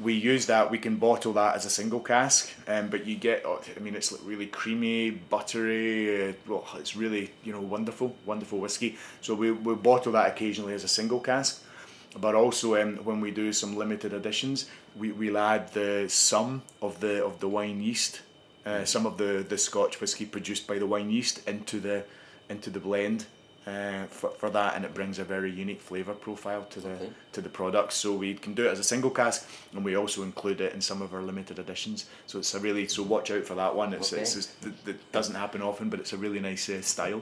[0.00, 0.70] we use that.
[0.70, 3.42] We can bottle that as a single cask, um, but you get.
[3.44, 6.30] oh, I mean, it's really creamy, buttery.
[6.30, 8.96] Uh, well, it's really you know wonderful, wonderful whiskey.
[9.20, 11.62] So we we bottle that occasionally as a single cask,
[12.18, 17.00] but also um, when we do some limited editions, we we'll add the some of
[17.00, 18.22] the of the wine yeast,
[18.64, 22.04] uh, some of the the Scotch whiskey produced by the wine yeast into the
[22.48, 23.26] into the blend.
[23.66, 27.10] Uh, for, for that and it brings a very unique flavour profile to the Okay.
[27.32, 27.92] to the product.
[27.92, 30.80] So we can do it as a single cask, and we also include it in
[30.80, 32.06] some of our limited editions.
[32.26, 33.92] So it's a really so watch out for that one.
[33.92, 34.22] It's, Okay.
[34.22, 34.50] it's just,
[34.86, 37.20] it, doesn't happen often, but it's a really nice uh, style.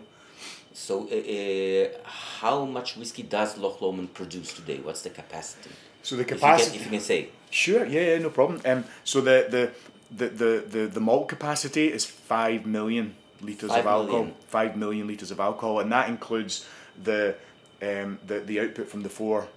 [0.73, 2.09] So, uh, uh,
[2.41, 4.79] how much whiskey does Loch Lomond produce today?
[4.79, 5.71] What's the capacity?
[6.05, 6.71] So the If you, capacity.
[6.71, 7.29] can, if you can say.
[7.51, 8.61] Sure, yeah, yeah, no problem.
[8.65, 9.71] Um, so the the,
[10.17, 14.19] the, the, the the malt capacity is five million liters Five of alcohol.
[14.21, 14.35] million.
[14.49, 16.67] Five million liters of alcohol, and that includes
[17.03, 17.35] the
[17.83, 19.49] um, the the output from the four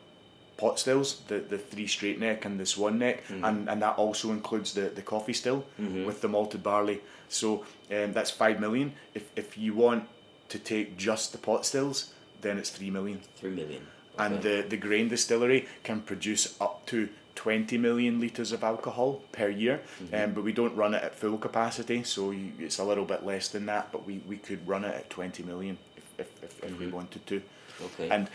[0.57, 3.43] pot stills, the the three straight neck and the swan neck, Mm-hmm.
[3.45, 5.65] and and that also includes the the Coffey still
[6.05, 7.01] with the malted barley.
[7.29, 8.93] So um, that's five million.
[9.13, 10.07] If if you want
[10.49, 13.87] to take just the pot stills, then it's three million Three million.
[14.19, 14.61] and Okay.
[14.61, 19.81] the, the grain distillery can produce up to 20 million litres of alcohol per year
[20.13, 23.25] um, but we don't run it at full capacity so you, it's a little bit
[23.25, 26.63] less than that but we, we could run it at 20 million if, if, if,
[26.63, 27.41] if we wanted to.
[27.83, 28.09] Okay.
[28.09, 28.27] and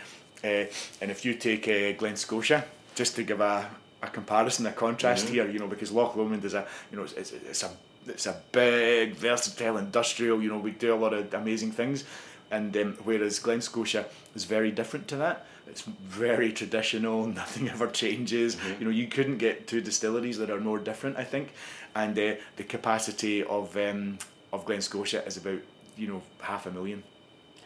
[0.43, 3.69] uh, and if you take uh, Glen Scotia just to give a,
[4.03, 7.13] a comparison a contrast here you know because Loch Lomond is a you know it's,
[7.13, 7.71] it's, it's a
[8.07, 12.03] it's a big versatile industrial you know we do a lot of amazing things.
[12.49, 17.87] And um, whereas Glen Scotia is very different to that it's very traditional nothing ever
[17.87, 21.53] changes you know you couldn't get two distilleries that are more different I think
[21.95, 24.17] and uh, the capacity of um,
[24.53, 25.59] of Glen Scotia is about
[25.97, 27.03] you know half a million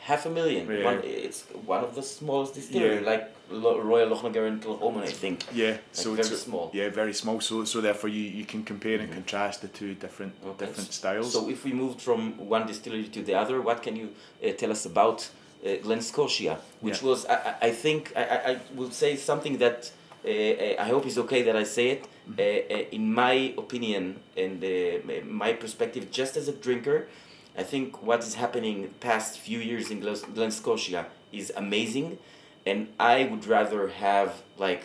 [0.04, 0.68] Half a million.
[0.68, 0.84] Yeah.
[0.84, 3.12] One, it's one of the smallest distilleries, Yeah.
[3.12, 5.44] like Lo- Royal Lochnagar and Kilchoman, I think.
[5.54, 6.72] Yeah, so very it's small.
[6.74, 7.40] Yeah, very small.
[7.40, 10.66] So so therefore you, you can compare and contrast the two different Okay.
[10.66, 11.32] different styles.
[11.34, 14.08] So if we moved from one distillery to the other, what can you
[14.44, 15.30] uh, tell us about
[15.84, 17.08] Glen Scotia, which Yeah.
[17.10, 19.91] was I, I- think I, I, will say something that
[20.26, 20.30] uh,
[20.86, 22.02] I hope is okay that I say it.
[22.04, 22.39] Mm-hmm.
[22.39, 24.04] Uh, uh, in my opinion
[24.38, 24.67] and uh,
[25.43, 27.08] my perspective, just as a drinker,
[27.58, 32.17] I think what is happening past few years in Glen, Scotia is amazing,
[32.65, 34.84] and I would rather have like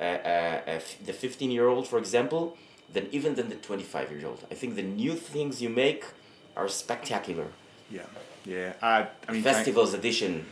[0.00, 2.56] uh, uh, uh, f- the fifteen year old, for example,
[2.92, 4.40] than even than the twenty five year old.
[4.50, 6.04] I think the new things you make
[6.56, 7.46] are spectacular.
[7.90, 8.02] yeah,
[8.44, 8.72] yeah.
[8.82, 10.46] I, I mean, thank- Festivals edition,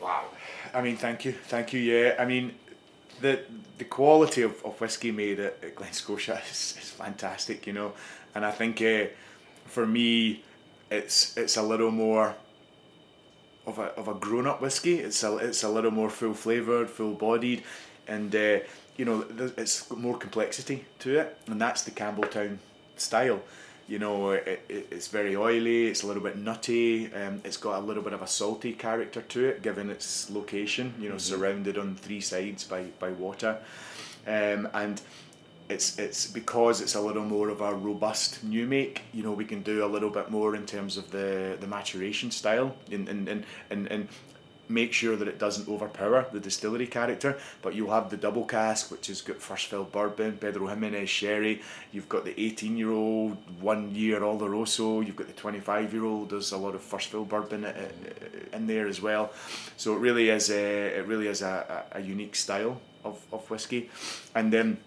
[0.00, 0.24] wow.
[0.72, 1.80] I mean, thank you, thank you.
[1.80, 2.52] Yeah, I mean,
[3.20, 3.40] the
[3.78, 7.92] the quality of, of whiskey made at, at Glen Scotia is, is fantastic, you know,
[8.34, 9.06] and I think uh,
[9.66, 10.42] for me,
[10.90, 12.34] it's it's a little more
[13.66, 14.98] of a of a grown up whiskey.
[14.98, 17.62] It's a it's a little more full flavored, full bodied,
[18.06, 18.58] and uh,
[18.96, 19.24] you know,
[19.56, 22.58] it's got more complexity to it, and that's the Campbeltown
[22.96, 23.40] style.
[23.86, 25.88] You know, it, it, it's very oily.
[25.88, 27.12] It's a little bit nutty.
[27.12, 30.94] Um, it's got a little bit of a salty character to it, given its location.
[30.98, 33.58] You know, surrounded on three sides by by water,
[34.26, 35.02] um, and
[35.68, 39.02] it's it's because it's a little more of a robust new make.
[39.12, 42.30] You know, we can do a little bit more in terms of the the maturation
[42.30, 43.88] style, and and and and.
[43.88, 44.08] and
[44.68, 47.38] make sure that it doesn't overpower the distillery character.
[47.62, 51.62] But you'll have the double cask, which has got first fill bourbon, Pedro Ximénez sherry.
[51.92, 55.04] You've got the 18 year old, one year Oloroso.
[55.06, 56.30] You've got the 25 year old.
[56.30, 59.32] There's a lot of first fill bourbon i- i- in there as well.
[59.76, 63.48] So it really is a it really is a, a, a unique style of, of
[63.50, 63.90] whiskey.
[64.34, 64.78] And then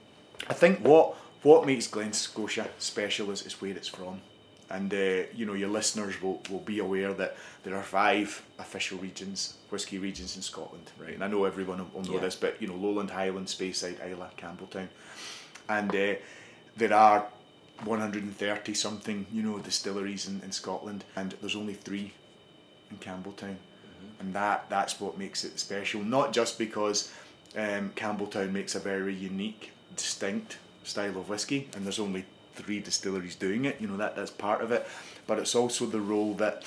[0.49, 4.21] I think what what makes Glen Scotia special is, is where it's from.
[4.69, 8.97] And uh, you know your listeners will, will be aware that there are five official
[8.97, 11.13] regions, whisky regions in Scotland, right?
[11.13, 12.19] And I know everyone will know Yeah.
[12.19, 14.89] this, but you know Lowland, Highland, Speyside, Islay, Campbeltown,
[15.69, 16.15] and uh,
[16.75, 17.27] there are
[17.86, 22.12] 130 something you know distilleries in, in Scotland, and there's only three
[22.91, 23.56] in Campbeltown,
[24.19, 26.03] and that that's what makes it special.
[26.03, 27.12] Not just because
[27.56, 32.23] um, Campbeltown makes a very unique, distinct style of whisky and there's only
[32.57, 33.79] three distilleries doing it.
[33.79, 34.87] You know that that's part of it,
[35.27, 36.63] but it's also the role that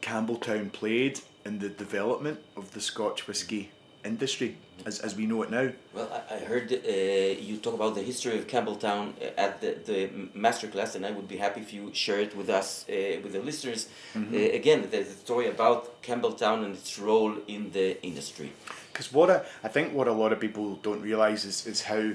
[0.00, 3.70] Campbeltown played in the development of the Scotch whisky
[4.04, 5.70] industry as, as we know it now.
[5.92, 9.76] Well, I, I heard uh, you talk about the history of Campbeltown uh, at the,
[9.84, 13.32] the masterclass, and I would be happy if you share it with us, uh, with
[13.32, 13.88] the listeners.
[14.16, 18.52] Uh, again, there's a story about Campbeltown and its role in the industry.
[18.92, 22.12] Because what I, I think what a lot of people don't realise is, is how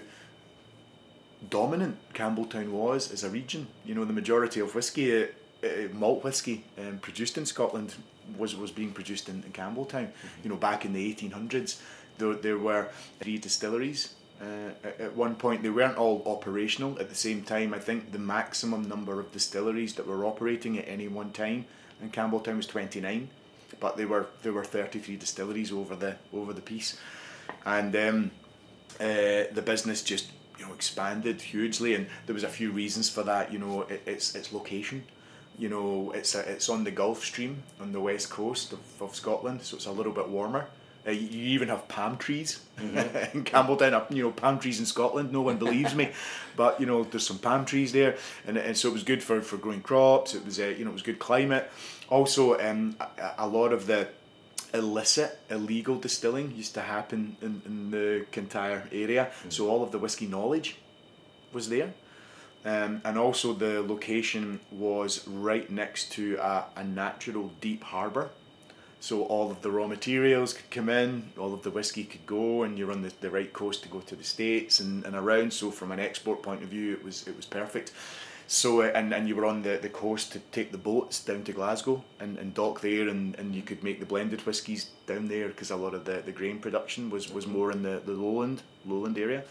[1.49, 3.67] dominant Campbeltown was as a region.
[3.86, 5.27] You know, the majority of whiskey, uh,
[5.63, 7.95] uh, malt whiskey um, produced in Scotland
[8.38, 10.10] was, was being produced in, in Campbeltown.
[10.43, 11.79] You know, back in the 1800s,
[12.17, 17.08] there, there were three distilleries Uh, at, at one point, they weren't all operational at
[17.08, 17.73] the same time.
[17.73, 21.65] I think the maximum number of distilleries that were operating at any one time
[22.01, 23.29] in Campbeltown was twenty nine,
[23.79, 26.97] but there were there were thirty three distilleries over the over the piece,
[27.65, 28.32] and um,
[28.99, 33.24] uh, the business just you know expanded hugely, and there was a few reasons for
[33.24, 33.52] that.
[33.52, 35.04] You know, it, it's its location.
[35.58, 39.16] You know, it's a, it's on the Gulf Stream on the west coast of, of
[39.16, 40.68] Scotland, so it's a little bit warmer.
[41.06, 43.38] Uh, you even have palm trees Mm-hmm.
[43.38, 43.94] in Campbeltown.
[43.94, 45.32] Up, you know, palm trees in Scotland.
[45.32, 46.10] No one believes me,
[46.56, 49.42] but you know, there's some palm trees there, and, and so it was good for,
[49.42, 50.34] for growing crops.
[50.34, 51.70] It was uh, you know, it was good climate.
[52.10, 54.08] Also, um, a, a lot of the
[54.74, 59.32] illicit, illegal distilling used to happen in, in the Kintyre area.
[59.50, 60.78] So all of the whiskey knowledge
[61.52, 61.94] was there.
[62.66, 68.30] Um, and also the location was right next to a, a natural deep harbour.
[69.02, 72.64] So all of the raw materials could come in, all of the whiskey could go,
[72.64, 75.52] and you're on the, the right coast to go to the States and, and around.
[75.52, 77.92] So from an export point of view, it was it was perfect.
[78.47, 81.43] So uh, and, and you were on the, the coast to take the boats down
[81.43, 85.27] to Glasgow and, and dock there, and, and you could make the blended whiskies down
[85.27, 88.12] there because a lot of the, the grain production was, was more in the, the
[88.12, 89.43] lowland lowland area.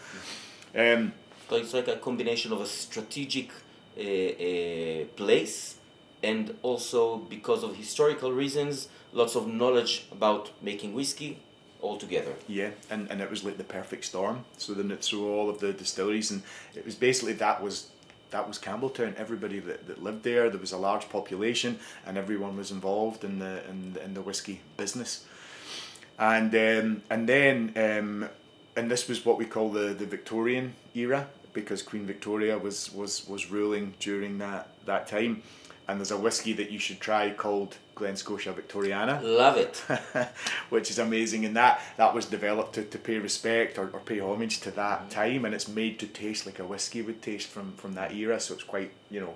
[0.75, 1.13] Um,
[1.49, 3.49] So it's like a combination of a strategic
[3.97, 5.75] uh, uh, place
[6.23, 11.37] and also because of historical reasons, lots of knowledge about making whiskey
[11.81, 12.33] all together.
[12.47, 14.45] Yeah, and, and it was like the perfect storm.
[14.57, 16.41] So then it threw all of the distilleries, and
[16.73, 17.89] it was basically that was
[18.33, 19.15] that was Campbeltown.
[19.15, 23.39] Everybody that, that lived there, there was a large population, and everyone was involved in
[23.39, 25.25] the in, in the whiskey business.
[26.19, 28.29] And um, and then um,
[28.75, 33.27] and this was what we call the, the Victorian era because Queen Victoria was, was,
[33.27, 35.43] was ruling during that, that time.
[35.87, 39.77] And there's a whiskey that you should try called Glen Scotia Victoriana Love it.
[40.69, 41.45] which is amazing.
[41.45, 45.09] And that that was developed to, to pay respect or, or pay homage to that
[45.09, 48.39] time, and it's made to taste like a whiskey would taste from from that era.
[48.39, 49.35] So it's quite you know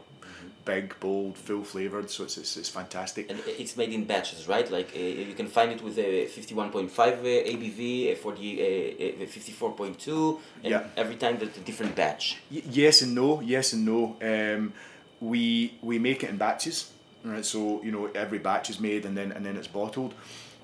[0.66, 2.10] big, bold, full flavored.
[2.10, 3.30] So it's, it's it's fantastic.
[3.30, 4.70] And it's made in batches, right?
[4.70, 9.28] Like uh, you can find it with a 51.5 uh, ABV, a 40, uh, uh,
[9.28, 10.84] 54.2, and Yeah.
[10.98, 12.38] every time there's a different batch.
[12.52, 13.42] Y- yes and no.
[13.42, 14.16] Yes and no.
[14.22, 14.74] Um,
[15.22, 16.92] we we make it in batches,
[17.24, 17.46] right?
[17.46, 20.14] So you know every batch is made and then and then it's bottled.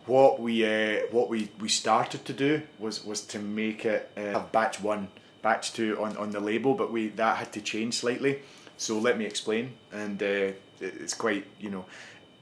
[0.06, 4.44] What we uh, what we, we started to do was was to make it uh,
[4.52, 5.08] batch one,
[5.42, 8.40] batch two on, on the label, but we that had to change slightly.
[8.78, 11.86] So let me explain, and uh, it- it's quite you know.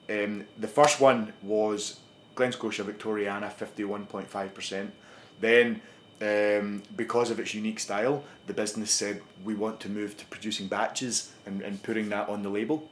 [0.10, 2.00] Um, the first one was
[2.36, 4.92] Glen Scotia Victoriana, fifty one point five percent.
[5.40, 5.82] Then
[6.22, 10.68] um, because of its unique style, the business said we want to move to producing
[10.68, 12.90] batches and, and putting that on the label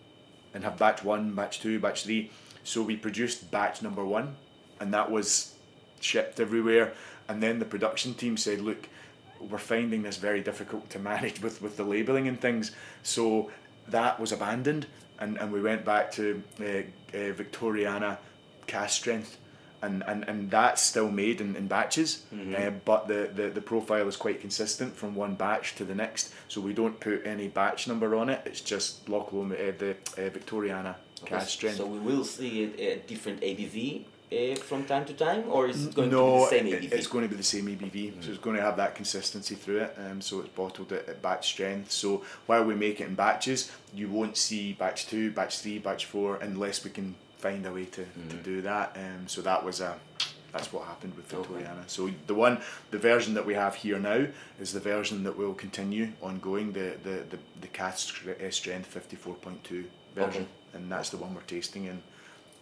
[0.53, 2.31] and have batch one, batch two, batch three.
[2.63, 4.35] So we produced batch number one
[4.79, 5.55] and that was
[5.99, 6.93] shipped everywhere.
[7.27, 8.87] And then the production team said, look,
[9.39, 12.71] we're finding this very difficult to manage with, with the labelling and things.
[13.03, 13.51] So
[13.87, 14.87] that was abandoned
[15.19, 18.17] and, and we went back to uh, uh, Victoriana
[18.67, 19.37] cask strength
[19.81, 22.23] and, and, and that's still made in, in batches,
[22.57, 26.33] uh, but the, the, the profile is quite consistent from one batch to the next.
[26.47, 28.41] So we don't put any batch number on it.
[28.45, 31.77] It's just Loch Lomond, uh, the uh, Victoriana cask strength.
[31.77, 35.87] So we will see a, a different ABV uh, from time to time, or is
[35.87, 36.91] it going no, to be the same ABV?
[36.93, 38.23] it's going to be the same ABV.
[38.23, 39.97] So it's going to have that consistency through it.
[39.97, 41.91] Um, so it's bottled at, at batch strength.
[41.91, 46.05] So while we make it in batches, you won't see batch two, batch three, batch
[46.05, 48.95] four, unless we can find a way to, to do that.
[48.95, 49.95] Um, so that was a
[50.51, 51.63] that's what happened with Okay.
[51.63, 51.83] Victoriana.
[51.87, 54.25] So the one, the version that we have here now
[54.59, 56.73] is the version that will continue ongoing.
[56.73, 61.09] The the the, the cast str- uh, strength fifty four point two version, and that's
[61.09, 62.01] the one we're tasting in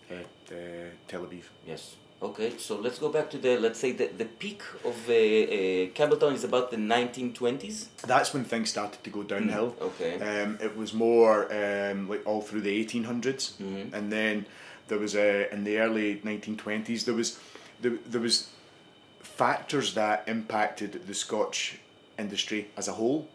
[0.09, 1.43] at uh, Tel Aviv.
[1.65, 1.95] Yes.
[2.19, 5.15] Okay, so let's go back to the, let's say, the, the peak of uh, uh,
[5.93, 7.89] Campbeltown is about the 1920s.
[8.07, 9.75] that's when things started to go downhill.
[9.79, 10.15] Okay.
[10.19, 13.93] Um, it was more um, like all through the 1800s, Mhm.
[13.93, 14.47] and then
[14.87, 17.39] there was a in the early 1920s there was
[17.81, 18.49] there, there was
[19.21, 21.77] factors that impacted the Scotch
[22.17, 23.27] industry as a whole,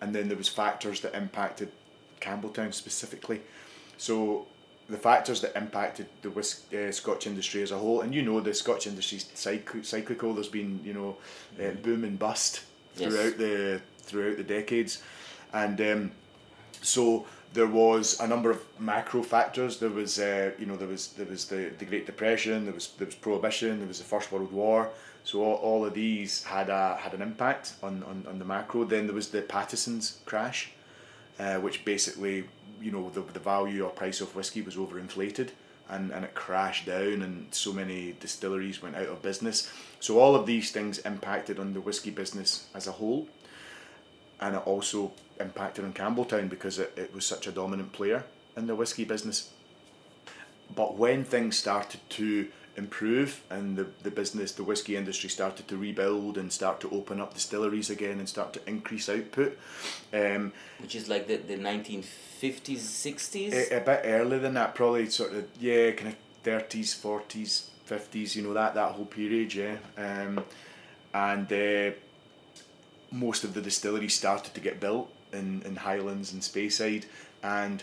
[0.00, 1.72] and then there was factors that impacted
[2.20, 3.40] Campbeltown specifically.
[3.96, 4.46] So
[4.88, 8.40] the factors that impacted the whisk, uh, Scotch industry as a whole, and you know
[8.40, 10.32] the Scotch industry's cyc- cyclical.
[10.34, 11.16] There's been you know
[11.62, 12.62] uh, boom and bust
[12.96, 13.12] Yes.
[13.12, 15.02] throughout the throughout the decades,
[15.52, 16.10] and um,
[16.82, 19.78] so there was a number of macro factors.
[19.78, 22.64] There was uh, you know there was there was the, the Great Depression.
[22.64, 23.78] There was there was Prohibition.
[23.78, 24.90] There was the First World War.
[25.24, 28.84] So all, all of these had a had an impact on, on, on the macro.
[28.84, 30.72] Then there was the Pattison's crash,
[31.38, 32.44] uh, which basically
[32.80, 35.50] you know the, the value or price of whiskey was overinflated
[35.88, 39.72] and, and it crashed down, and so many distilleries went out of business.
[40.00, 43.26] So all of these things impacted on the whiskey business as a whole,
[44.40, 48.24] and it also impacted on Campbeltown because it, it was such a dominant player
[48.56, 49.52] in the whiskey business.
[50.74, 55.76] But when things started to improve and the, the business, the whiskey industry started to
[55.76, 59.58] rebuild and start to open up distilleries again and start to increase output.
[60.14, 62.04] Um, Which is like the, the 1950s,
[62.40, 63.52] 60s?
[63.52, 68.36] a, a bit earlier than that, probably sort of, yeah, kind of 30s, 40s, 50s,
[68.36, 69.76] you know, that, that whole period, yeah.
[69.96, 70.44] Um,
[71.12, 71.96] and uh,
[73.10, 77.04] most of the distilleries started to get built in, in Highlands and Speyside.
[77.42, 77.82] And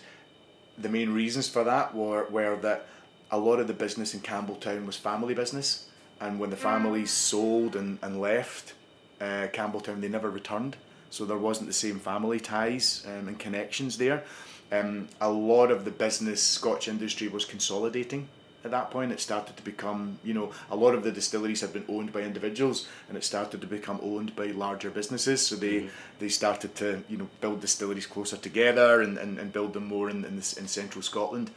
[0.77, 2.87] the main reasons for that were, were that
[3.31, 5.89] a lot of the business in Campbeltown was family business.
[6.21, 8.73] And when the families sold and, and left
[9.19, 10.77] uh, Campbeltown, they never returned.
[11.09, 14.23] So there wasn't the same family ties um, and connections there.
[14.71, 18.27] Um, a lot of the business Scotch industry was consolidating
[18.65, 19.11] at that point.
[19.11, 22.21] It started to become, you know, a lot of the distilleries had been owned by
[22.21, 25.45] individuals, and it started to become owned by larger businesses.
[25.45, 26.19] So they, mm-hmm.
[26.19, 30.09] they started to, you know, build distilleries closer together and, and, and build them more
[30.09, 31.51] in, in, this, in central Scotland.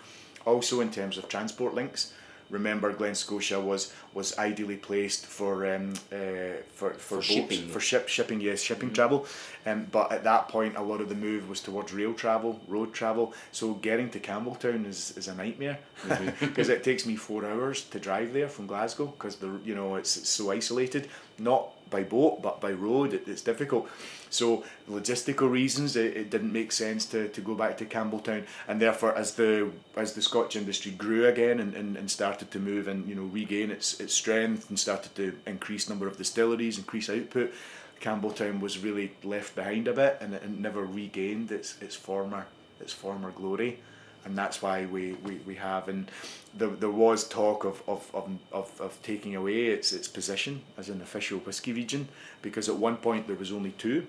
[0.44, 2.12] Also, in terms of transport links,
[2.50, 6.16] remember Glen Scotia was was ideally placed for um, uh,
[6.72, 7.68] for, for, For boats, shipping.
[7.68, 9.26] for ship shipping yes shipping travel,
[9.66, 12.92] um, but at that point a lot of the move was towards rail travel, road
[12.92, 13.34] travel.
[13.52, 15.78] So getting to Campbeltown is, is a nightmare.
[16.40, 19.96] Because it takes me four hours to drive there from Glasgow because the you know
[19.96, 23.14] it's, it's so isolated, not by boat but by road.
[23.14, 23.88] It, it's difficult.
[24.30, 28.80] So logistical reasons, it, it didn't make sense to, to go back to Campbeltown, and
[28.80, 32.88] therefore as the as the Scotch industry grew again and, and, and started to move
[32.88, 37.08] and you know regain its its strength and started to increase number of distilleries, increase
[37.08, 37.52] output,
[38.00, 42.46] Campbeltown was really left behind a bit and it, it never regained its its former
[42.80, 43.80] its former glory.
[44.24, 46.10] And that's why we, we, we have and
[46.54, 48.10] there, there was talk of, of,
[48.52, 52.08] of, of, taking away its its position as an official whisky region
[52.42, 54.06] because at one point there was only two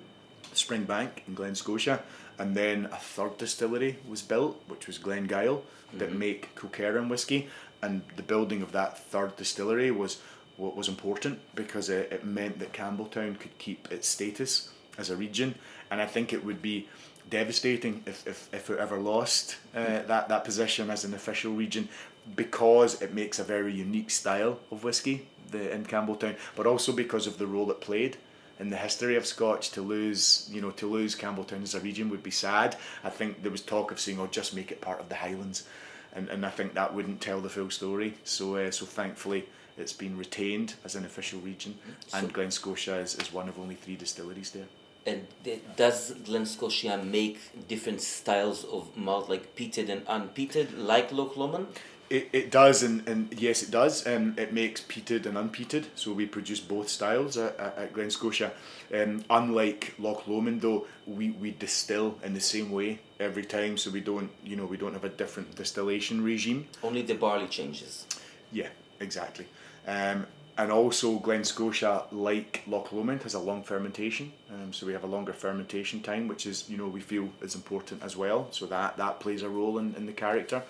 [0.54, 2.02] Springbank in Glen Scotia,
[2.38, 5.62] and then a third distillery was built, which was Glengyle,
[5.94, 6.20] that mm-hmm.
[6.20, 7.50] make Kilkerran whiskey,
[7.82, 10.20] and the building of that third distillery was
[10.58, 15.16] what was important because it, it meant that Campbeltown could keep its status as a
[15.16, 15.56] region,
[15.90, 16.88] and I think it would be
[17.30, 21.88] devastating if, if, if it ever lost uh, that, that position as an official region
[22.36, 27.28] because it makes a very unique style of whiskey the, in Campbeltown, but also because
[27.28, 28.18] of the role it played
[28.60, 32.10] in the history of Scotch to lose, you know, to lose Campbeltown as a region
[32.10, 32.76] would be sad.
[33.04, 35.66] I think there was talk of saying, "Oh, just make it part of the Highlands,"
[36.14, 38.16] and, and I think that wouldn't tell the full story.
[38.26, 39.46] So, uh, so thankfully,
[39.78, 41.80] it's been retained as an official region,
[42.14, 44.68] and Glen Scotia is, is one of only three distilleries there.
[45.10, 45.28] And
[45.76, 51.68] does Glen Scotia make different styles of malt, like peated and unpeated, like Loch Lomond?
[52.10, 54.06] It, it does, and, and yes, it does.
[54.08, 58.52] Um, it makes peated and unpeated, so we produce both styles at, at, Glen Scotia.
[58.94, 63.92] Um, unlike Loch Lomond, though, we, we distill in the same way every time, so
[63.92, 66.68] we don't, you know, we don't have a different distillation regime.
[66.84, 68.08] Only the barley changes.
[68.52, 69.46] Yeah, exactly.
[69.88, 70.26] Um,
[70.60, 74.34] and also, Glen Scotia, like Loch Lomond, has a long fermentation.
[74.54, 77.56] Um, so we have a longer fermentation time, which is, you know, we feel is
[77.56, 78.50] important as well.
[78.52, 80.62] So that, that plays a role in, in the character.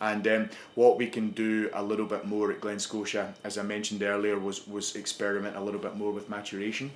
[0.00, 3.62] And um, what we can do a little bit more at Glen Scotia, as I
[3.62, 6.90] mentioned earlier, was was experiment a little bit more with maturation,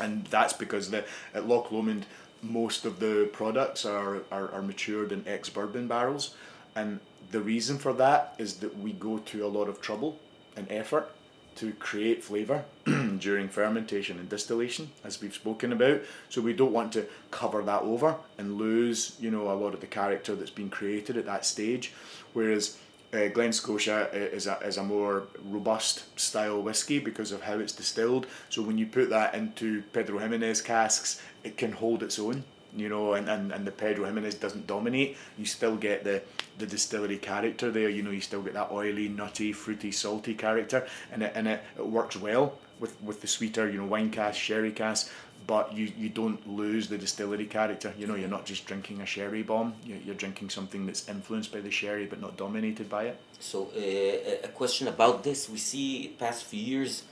[0.00, 1.04] and that's because the
[1.34, 2.04] at Loch Lomond
[2.42, 6.34] most of the products are, are, are matured in ex bourbon barrels,
[6.74, 6.98] and
[7.30, 10.18] the reason for that is that we go to a lot of trouble
[10.56, 11.12] and effort
[11.56, 12.64] to create flavour
[13.18, 16.00] during fermentation and distillation, as we've spoken about.
[16.28, 19.80] So we don't want to cover that over and lose, you know, a lot of
[19.80, 21.92] the character that's been created at that stage.
[22.32, 22.78] Whereas
[23.12, 27.72] uh, Glen Scotia is a, is a more robust style whiskey because of how it's
[27.72, 28.26] distilled.
[28.48, 32.44] So when you put that into Pedro Ximénez casks, it can hold its own.
[32.76, 35.16] You know, and, and, and the Pedro Ximénez doesn't dominate.
[35.36, 36.22] You still get the,
[36.58, 37.88] the distillery character there.
[37.88, 41.62] You know, you still get that oily, nutty, fruity, salty character, and it and it,
[41.76, 45.10] it works well with, with the sweeter, you know, wine cask, sherry cask.
[45.46, 47.92] But you, you don't lose the distillery character.
[47.98, 49.72] You know, you're not just drinking a sherry bomb.
[49.84, 53.18] You're, you're drinking something that's influenced by the sherry, but not dominated by it.
[53.40, 57.02] So uh, a- a question about this: We see past few years,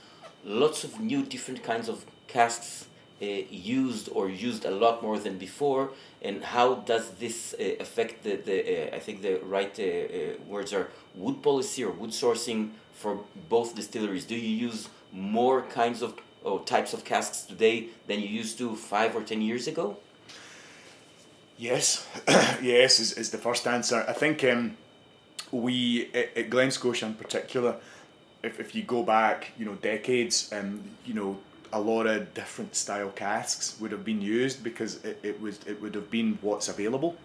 [0.45, 2.85] lots of new different kinds of casks
[3.21, 5.91] uh, used or used a lot more than before.
[6.21, 8.57] And how does this uh, affect the the?
[8.91, 13.19] Uh, I think the right uh, uh, words are wood policy or wood sourcing for
[13.49, 14.25] both distilleries.
[14.25, 16.13] Do you use more kinds of
[16.43, 19.97] or types of casks today than you used to five or ten years ago?
[21.57, 22.07] Yes,
[22.61, 24.05] yes is, is the first answer.
[24.07, 24.77] I think um,
[25.51, 27.75] we at, at Glen Scotia in particular,
[28.41, 31.37] if, if you go back, you know, decades, um, you know,
[31.71, 35.81] a lot of different style casks would have been used because it, it was it
[35.81, 37.15] would have been what's available.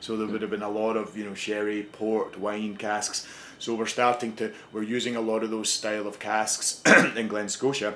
[0.00, 0.42] So there would mm.
[0.42, 3.26] have been a lot of you know sherry, port, wine casks.
[3.58, 6.82] So we're starting to we're using a lot of those style of casks
[7.16, 7.94] in Glen Scotia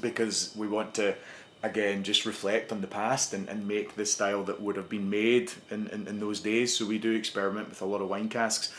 [0.00, 1.14] because we want to
[1.62, 5.08] again just reflect on the past and, and make the style that would have been
[5.08, 6.76] made in, in, in those days.
[6.76, 8.72] So we do experiment with a lot of wine casks.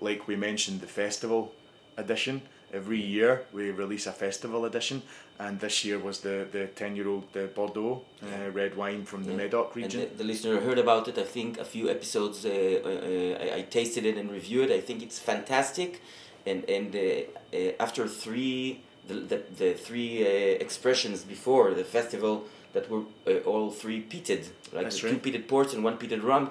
[0.00, 1.52] Like we mentioned the festival
[1.96, 2.42] edition.
[2.72, 5.02] Every year we release a festival edition
[5.38, 9.24] and this year was the, the 10 year old uh, Bordeaux uh, red wine from
[9.24, 10.02] the Medoc region.
[10.02, 12.44] And the, the, listener heard about it, I think, a few episodes.
[12.44, 14.74] Uh, uh, I, I, tasted it and reviewed it.
[14.74, 16.00] I think it's fantastic.
[16.46, 22.88] And, and uh, uh, after three the, the, the three expressions before the festival that
[22.88, 23.02] were
[23.44, 25.12] all three peated, like the right.
[25.12, 26.50] two peated ports and one peated rum,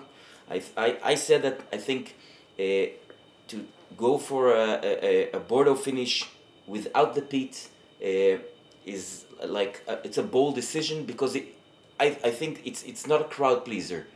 [0.50, 2.18] I, I, I said that I think
[2.58, 3.66] to
[3.96, 6.28] go for a, a, a Bordeaux finish
[6.68, 7.70] without the peat
[8.86, 11.46] is like a, it's a bold decision because it,
[12.00, 14.08] I, I think it's it's not a crowd pleaser.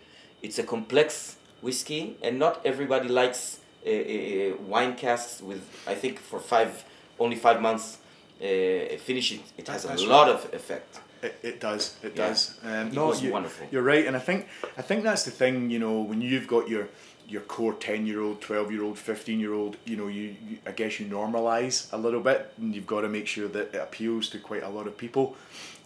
[0.41, 5.63] It's a complex whiskey, and not everybody likes uh, uh, wine casks with.
[5.87, 6.83] I think for five
[7.19, 7.99] only five months
[8.41, 10.35] uh, finish it, it has That's a lot right.
[10.35, 10.99] of effect.
[11.21, 11.95] It, it does.
[12.03, 12.27] It yeah.
[12.27, 12.59] does.
[12.63, 13.67] Um, it no, was you, wonderful.
[13.71, 14.47] You're right, and I think
[14.77, 15.69] I think that's the thing.
[15.69, 16.89] You know, when you've got your
[17.27, 20.57] your core 10 year old 12 year old 15 year old you know you, you,
[20.67, 23.81] i guess you normalize a little bit and you've got to make sure that it
[23.81, 25.35] appeals to quite a lot of people.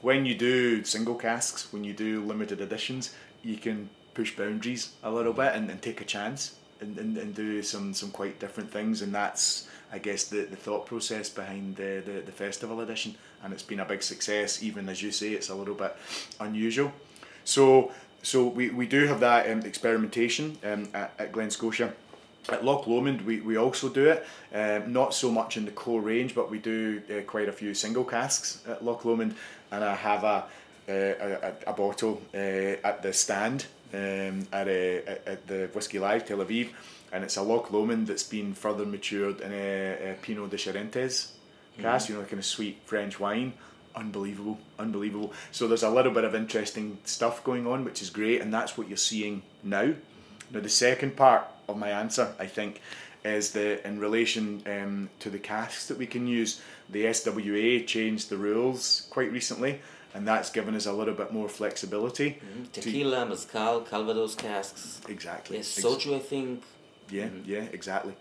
[0.01, 3.13] When you do single casks when you do limited editions
[3.43, 7.35] you can push boundaries a little bit and, and take a chance and, and, and
[7.35, 9.01] do some some quite different things.
[9.01, 13.15] And that's i guess the, the thought process behind the, the, the festival edition.
[13.43, 14.61] And it's been a big success.
[14.63, 15.95] Even as you say it's a little bit
[16.39, 16.91] unusual.
[17.43, 21.93] So so we, we do have that um, experimentation um, at, at Glen Scotia.
[22.49, 26.01] At Loch Lomond, we, we also do it, um, not so much in the core
[26.01, 29.35] range, but we do uh, quite a few single casks at Loch Lomond,
[29.71, 30.45] and I have a,
[30.87, 35.99] uh, a, a, bottle uh, at the stand um, at, a, uh, at the Whisky
[35.99, 36.69] Live Tel Aviv,
[37.11, 41.33] and it's a Loch Lomond that's been further matured in a, a Pineau des Charentes
[41.79, 42.13] cask, mm-hmm.
[42.13, 43.53] you know, like kind of sweet French wine
[43.95, 45.33] unbelievable, unbelievable.
[45.51, 48.77] So there's a little bit of interesting stuff going on, which is great, and that's
[48.77, 49.93] what you're seeing now.
[50.51, 52.81] Now the second part of my answer, I think,
[53.23, 58.29] is that in relation um, to the casks that we can use, the SWA changed
[58.29, 59.81] the rules quite recently,
[60.13, 62.31] and that's given us a little bit more flexibility.
[62.31, 62.63] Mm-hmm.
[62.71, 63.25] Tequila, to...
[63.29, 65.01] mezcal, Calvados casks.
[65.07, 65.57] Exactly.
[65.57, 66.63] Yes, soju, I think.
[67.11, 67.49] Yeah, mm-hmm.
[67.49, 68.13] yeah, exactly.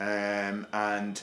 [0.00, 1.20] Um, and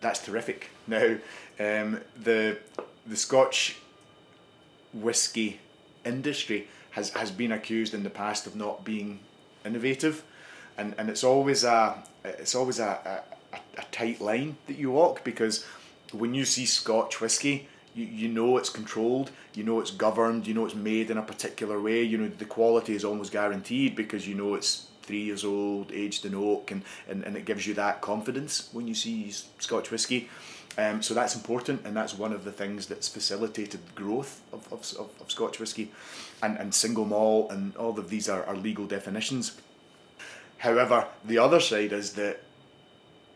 [0.00, 0.70] that's terrific.
[0.86, 1.16] Now,
[1.58, 2.58] um, the
[3.06, 3.76] the Scotch
[4.92, 5.60] whisky
[6.04, 9.20] industry has, has been accused in the past of not being
[9.64, 10.22] innovative,
[10.76, 13.22] and, and it's always a it's always a,
[13.52, 15.64] a, a tight line that you walk because
[16.12, 20.54] when you see Scotch whisky, you, you know it's controlled, you know it's governed, you
[20.54, 24.26] know it's made in a particular way, you know the quality is almost guaranteed because
[24.26, 27.74] you know it's three years old, aged in oak, and, and, and it gives you
[27.74, 30.28] that confidence when you see Scotch whisky.
[30.78, 34.80] Um, so that's important, and that's one of the things that's facilitated growth of, of,
[35.00, 35.90] of, of Scotch whisky,
[36.44, 39.60] and, and single malt, and all of these are, are legal definitions.
[40.58, 42.44] However, the other side is that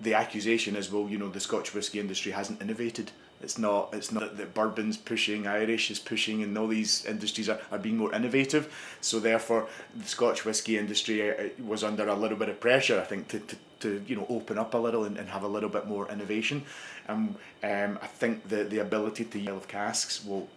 [0.01, 3.11] the accusation is, well, you know, the Scotch whisky industry hasn't innovated.
[3.45, 3.92] It's not.
[3.92, 7.99] It's not that bourbon's pushing, Irish is pushing, and all these industries are, are being
[7.99, 8.64] more innovative.
[9.01, 13.05] So therefore, the Scotch whisky industry uh, was under a little bit of pressure, I
[13.05, 15.68] think, to, to, to you know open up a little and, and have a little
[15.68, 16.62] bit more innovation.
[17.07, 20.49] And um, I think the the ability to yield casks will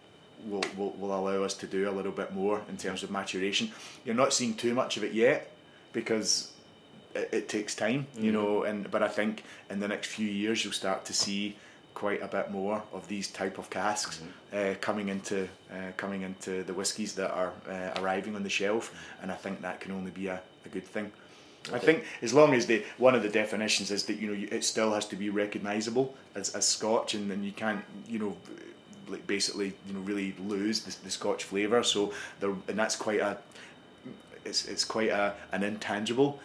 [0.46, 3.70] will, will, will allow us to do a little bit more in terms of maturation.
[4.04, 5.52] You're not seeing too much of it yet
[5.92, 6.52] because
[7.14, 8.32] it, it takes time, you mm-hmm.
[8.32, 8.62] know.
[8.62, 11.56] And but I think in the next few years you'll start to see
[11.98, 14.72] quite a bit more of these type of casks mm-hmm.
[14.72, 18.94] uh, coming into uh, coming into the whiskies that are uh, arriving on the shelf,
[19.20, 21.10] and I think that can only be a, a good thing.
[21.66, 21.76] Okay.
[21.76, 24.62] I think as long as the one of the definitions is that you know it
[24.62, 28.36] still has to be recognisable as, as Scotch, and then you can't you know
[29.08, 31.82] like basically you know really lose the, the Scotch flavour.
[31.82, 33.38] So there, and that's quite a
[34.44, 36.38] it's it's quite a an intangible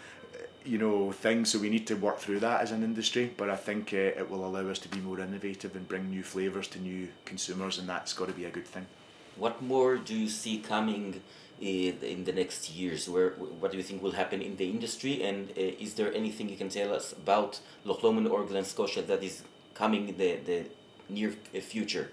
[0.65, 3.55] you know thing so we need to work through that as an industry but i
[3.55, 6.79] think uh, it will allow us to be more innovative and bring new flavors to
[6.79, 8.85] new consumers and that's got to be a good thing.
[9.35, 11.21] What more do you see coming
[11.59, 13.09] in, in the next years?
[13.09, 15.23] Where what do you think will happen in the industry?
[15.23, 19.01] And uh, is there anything you can tell us about Loch Lomond or Glen Scotia
[19.03, 19.43] that is
[19.73, 20.65] coming in the, the
[21.09, 22.11] near future?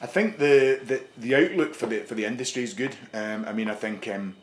[0.00, 2.96] I think the, the, the outlook for the for the industry is good.
[3.14, 4.34] Um, I mean, I think um,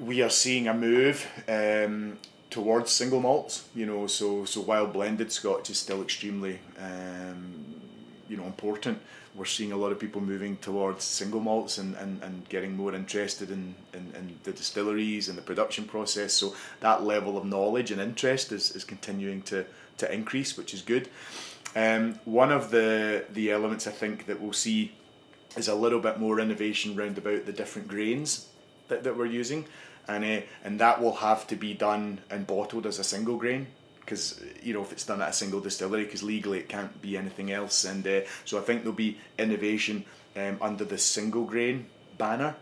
[0.00, 2.18] we are seeing a move um,
[2.50, 3.68] towards single malts.
[3.74, 7.80] You know, so so while blended Scotch is still extremely um,
[8.28, 8.98] you know important,
[9.34, 12.94] we're seeing a lot of people moving towards single malts and, and, and getting more
[12.94, 16.32] interested in, in, in the distilleries and the production process.
[16.32, 19.64] So that level of knowledge and interest is, is continuing to,
[19.98, 21.08] to increase, which is good.
[21.76, 24.92] Um, one of the the elements I think that we'll see
[25.56, 28.48] is a little bit more innovation round about the different grains
[28.88, 29.66] that, that we're using,
[30.08, 33.66] and uh, and that will have to be done and bottled as a single grain
[34.00, 37.16] because you know if it's done at a single distillery because legally it can't be
[37.16, 37.84] anything else.
[37.84, 40.04] And uh, so I think there'll be innovation
[40.36, 41.86] um, under the single grain
[42.16, 42.56] banner.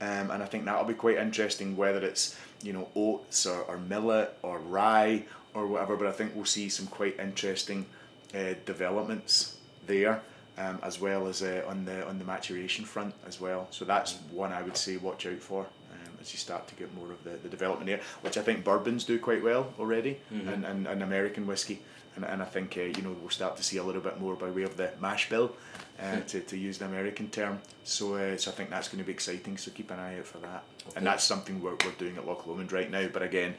[0.00, 3.78] Um, and I think that'll be quite interesting whether it's you know oats or, or
[3.78, 5.24] millet or rye
[5.54, 7.86] or whatever but I think we'll see some quite interesting
[8.34, 10.22] uh, developments there
[10.58, 13.66] um, as well as uh, on the on the maturation front as well.
[13.70, 15.66] So that's one I would say watch out for
[16.22, 19.04] as you start to get more of the, the development there, which I think bourbons
[19.04, 20.48] do quite well already, mm-hmm.
[20.48, 21.80] and, and, and American whiskey.
[22.14, 24.34] And, and I think uh, you know we'll start to see a little bit more
[24.36, 25.48] by way of the mash bill,
[25.98, 26.26] uh, mm-hmm.
[26.26, 27.60] to, to use the American term.
[27.84, 29.58] So uh, so I think that's going to be exciting.
[29.58, 30.62] So keep an eye out for that.
[30.88, 30.96] Okay.
[30.96, 33.08] And that's something we're, we're doing at Loch Lomond right now.
[33.08, 33.54] But again,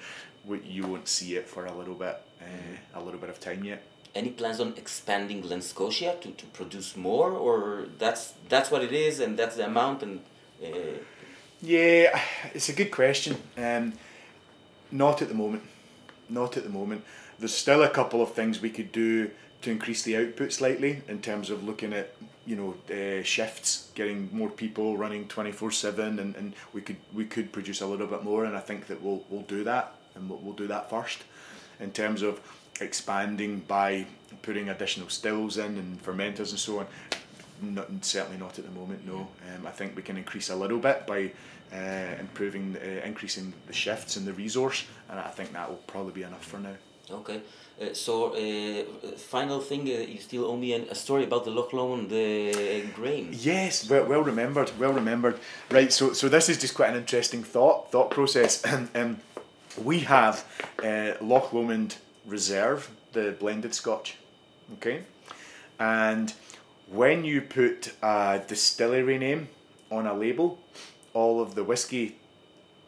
[0.46, 3.00] we, you won't see it for a little bit uh, mm-hmm.
[3.00, 3.82] a little bit of time yet.
[4.16, 8.92] Any plans on expanding Glen Scotia to, to produce more, or that's that's what it
[8.92, 10.20] is, and that's the amount, and
[10.64, 11.00] uh,
[11.64, 12.20] yeah,
[12.54, 13.38] it's a good question.
[13.58, 13.94] Um,
[14.92, 15.64] not at the moment.
[16.30, 17.04] Not at the moment.
[17.40, 21.22] There's still a couple of things we could do to increase the output slightly in
[21.22, 26.20] terms of looking at you know uh, shifts, getting more people running twenty four seven,
[26.20, 29.02] and and we could we could produce a little bit more, and I think that
[29.02, 31.24] we'll we'll do that, and we'll, we'll do that first,
[31.80, 32.42] in terms of
[32.82, 34.06] expanding by
[34.42, 36.88] putting additional stills in and fermenters and so on.
[37.62, 39.08] Not, certainly not at the moment.
[39.08, 41.32] No, um, I think we can increase a little bit by
[41.72, 46.14] uh, improving, uh, increasing the shifts and the resource, and I think that will probably
[46.14, 46.76] be enough for now.
[47.12, 47.42] Okay,
[47.82, 48.84] uh, so uh,
[49.18, 52.84] final thing, uh, you still owe me an, a story about the Loch Lomond the
[52.96, 53.30] grain.
[53.34, 55.38] Yes, well, well remembered, well remembered.
[55.70, 58.64] Right, so so this is just quite an interesting thought thought process.
[58.96, 59.18] um,
[59.84, 60.46] we have
[60.84, 64.18] uh, Loch Lomond Reserve, the blended Scotch,
[64.74, 65.04] okay,
[65.80, 66.34] and
[66.88, 69.50] when you put a distillery name
[69.92, 70.60] on a label,
[71.14, 72.18] all of the whiskey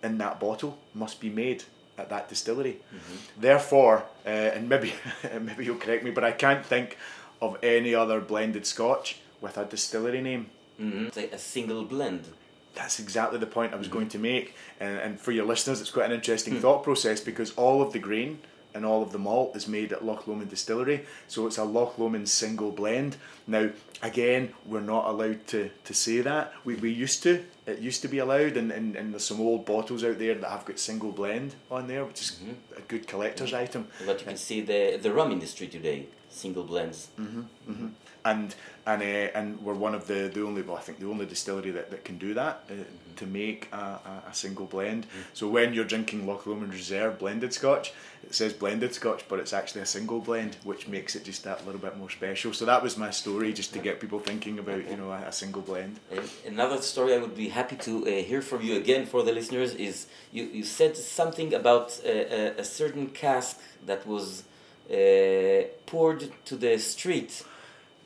[0.03, 1.63] in that bottle must be made
[1.97, 2.81] at that distillery.
[2.93, 3.41] Mm-hmm.
[3.41, 4.93] Therefore, uh, and maybe
[5.41, 6.97] maybe you'll correct me, but I can't think
[7.41, 10.49] of any other blended Scotch with a distillery name.
[10.79, 11.07] Mm-hmm.
[11.07, 12.25] It's like a single blend.
[12.73, 13.97] That's exactly the point I was mm-hmm.
[13.97, 16.59] going to make, and, and for your listeners, it's quite an interesting mm.
[16.59, 18.39] thought process because all of the grain
[18.75, 21.97] and all of the malt is made at Loch Lomond Distillery, so it's a Loch
[21.97, 23.15] Lomond single blend.
[23.47, 23.69] Now,
[24.03, 26.53] again, we're not allowed to, to say that.
[26.65, 27.43] We, we used to.
[27.65, 30.49] It used to be allowed, and, and, and there's some old bottles out there that
[30.49, 32.77] have got single blend on there, which is mm-hmm.
[32.77, 33.63] a good collector's mm-hmm.
[33.63, 33.87] item.
[34.05, 37.07] But you can see the the rum industry today, single blends.
[37.19, 37.87] Mm-hmm.
[38.25, 38.55] And
[38.87, 41.71] and uh, and we're one of the, the only well I think the only distillery
[41.71, 43.15] that, that can do that uh, mm-hmm.
[43.15, 45.03] to make a, a, a single blend.
[45.05, 45.21] Mm-hmm.
[45.33, 49.53] So when you're drinking Loch Lomond Reserve blended Scotch, it says blended Scotch, but it's
[49.53, 52.53] actually a single blend, which makes it just that little bit more special.
[52.53, 55.31] So that was my story, just to get people thinking about you know a, a
[55.31, 55.99] single blend.
[56.11, 59.31] And another story I would be happy to uh, hear from you again for the
[59.31, 64.43] listeners is you, you said something about uh, a, a certain cask that was
[64.91, 67.43] uh, poured to the street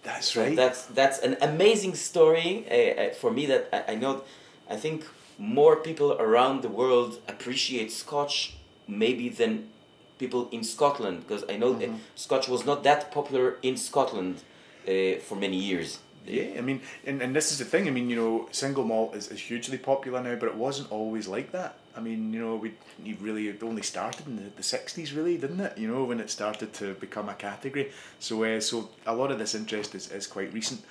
[0.03, 0.55] that's right.
[0.55, 3.45] that's that's an amazing story uh, uh, for me.
[3.45, 4.23] That I, I know,
[4.69, 5.05] I think
[5.37, 8.55] more people around the world appreciate Scotch
[8.87, 9.69] maybe than
[10.17, 11.95] people in Scotland because I know mm-hmm.
[12.15, 14.43] Scotch was not that popular in Scotland
[14.87, 15.99] uh, for many years.
[16.26, 17.88] Yeah, I mean, and, and this is the thing.
[17.88, 21.28] I mean, you know, single malt is, is hugely popular now, but it wasn't always
[21.28, 21.76] like that.
[21.95, 22.74] I mean, you know, we
[23.20, 25.78] really only started in the, the 60s, really, didn't it?
[25.78, 27.91] You know, when it started to become a category.
[28.20, 30.82] So, uh, so a lot of this interest is, is quite recent.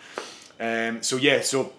[0.61, 1.73] Um, so yeah, so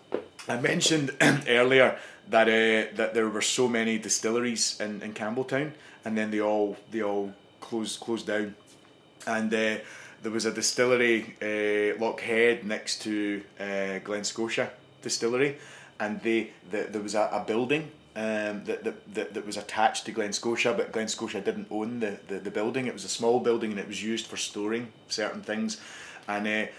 [0.47, 1.11] I mentioned
[1.47, 1.97] earlier
[2.29, 5.71] that uh, that there were so many distilleries in, in Campbeltown,
[6.05, 8.55] and then they all they all closed closed down,
[9.27, 9.77] and uh,
[10.21, 15.57] there was a distillery, uh, Lochhead, next to uh, Glen Scotia distillery,
[15.99, 20.05] and they the, there was a, a building um, that, that, that, that was attached
[20.05, 22.87] to Glen Scotia, but Glen Scotia didn't own the, the, the building.
[22.87, 25.79] It was a small building and it was used for storing certain things.
[26.27, 26.71] And uh,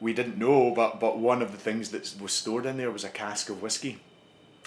[0.00, 3.04] we didn't know, but, but one of the things that was stored in there was
[3.04, 3.98] a cask of whiskey.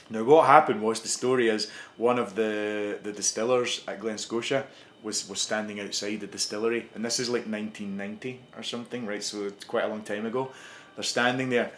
[0.10, 4.68] Now, what happened was the story is one of the, the distillers at Glen Scotia
[5.04, 9.24] was, was standing outside the distillery, and this is like 1990 or something, right?
[9.24, 10.52] So it's quite a long time ago.
[10.96, 11.72] They're standing there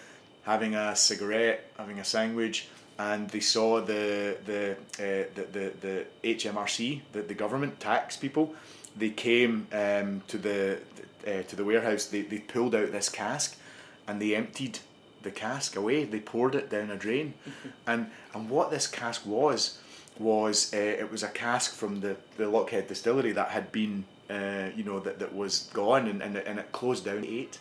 [0.44, 2.68] having a cigarette, having a sandwich,
[3.00, 6.06] and they saw the the uh, the, the the
[6.36, 8.54] HMRC, the, the government tax people.
[8.96, 10.80] They came um, to the
[11.28, 12.06] uh, to the warehouse.
[12.06, 13.58] They, they pulled out this cask,
[14.08, 14.80] and they emptied
[15.24, 16.04] the cask away.
[16.04, 17.34] They poured it down a drain,
[17.88, 19.80] and and what this cask was
[20.20, 24.70] was uh, it was a cask from the the Lochhead distillery that had been uh,
[24.76, 27.60] you know that, that was gone and, and, it, and it closed down eight,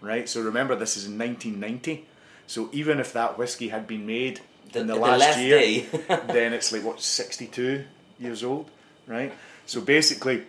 [0.00, 0.28] right?
[0.28, 2.06] So remember this is in nineteen ninety.
[2.46, 4.40] So even if that whiskey had been made
[4.72, 5.84] The- in the, the last, last year,
[6.26, 7.84] then it's like what sixty two
[8.18, 8.70] years old,
[9.06, 9.32] right?
[9.66, 10.44] So basically,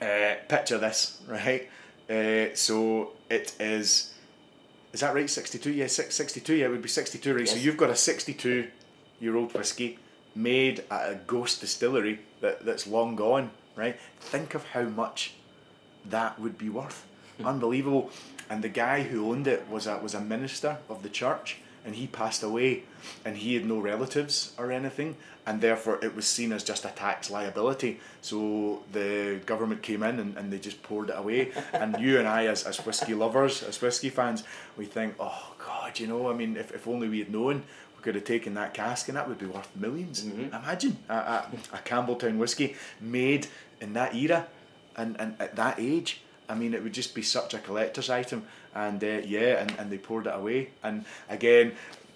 [0.00, 1.68] uh, picture this, right?
[2.08, 4.12] Uh, so it is.
[4.92, 5.28] Is that right?
[5.28, 5.72] Sixty two.
[5.72, 6.54] Yeah, 62.
[6.54, 7.48] Yeah, it would be sixty two, right?
[7.48, 8.68] So you've got a sixty two
[9.18, 9.98] year old whiskey
[10.34, 13.98] made at a ghost distillery that, that's long gone, right?
[14.20, 15.34] Think of how much
[16.04, 17.06] that would be worth.
[17.38, 17.46] Hmm.
[17.46, 18.10] Unbelievable.
[18.50, 21.94] And the guy who owned it was a was a minister of the church and
[21.96, 22.82] he passed away
[23.24, 25.16] and he had no relatives or anything
[25.46, 28.00] and therefore it was seen as just a tax liability.
[28.22, 31.52] So the government came in and, and they just poured it away.
[31.72, 34.44] and you and I as, as whiskey lovers, as whiskey fans,
[34.76, 37.64] we think, oh God, you know, I mean if, if only we had known
[38.04, 41.78] could have taken that cask and that would be worth 1000000s Imagine a, a, a
[41.78, 43.46] Campbeltown whiskey made
[43.80, 44.46] in that era
[44.94, 46.20] and, and at that age.
[46.46, 48.44] I mean, it would just be such a collector's item,
[48.74, 50.68] and uh, yeah, and, and they poured it away.
[50.82, 51.72] And again,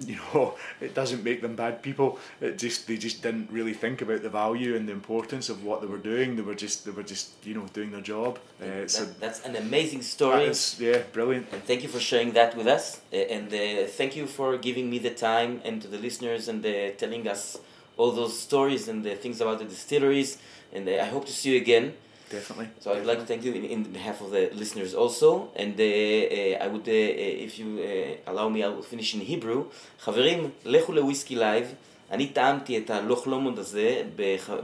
[0.06, 2.18] you know, it doesn't make them bad people.
[2.40, 5.80] It just they just didn't really think about the value and the importance of what
[5.80, 6.36] they were doing.
[6.36, 8.38] They were just they were just you know doing their job.
[8.60, 10.44] Uh, so that's an amazing story.
[10.44, 11.46] is yeah, brilliant.
[11.52, 13.00] And thank you for sharing that with us.
[13.12, 16.90] And uh, thank you for giving me the time and to the listeners and uh,
[16.96, 17.58] telling us
[17.96, 20.38] all those stories and the things about the distilleries.
[20.72, 21.94] And uh, I hope to see you again.
[22.30, 22.68] Definitely.
[22.80, 25.48] So I'd like to thank you in, in behalf of the listeners also.
[25.56, 29.14] And uh, uh, I would, uh, uh, if you uh, allow me, I will finish
[29.14, 29.64] in Hebrew.
[30.00, 31.74] חברים, לכו לוויסקי לייב.
[32.10, 34.02] אני טעמתי את הלוך לומונד הזה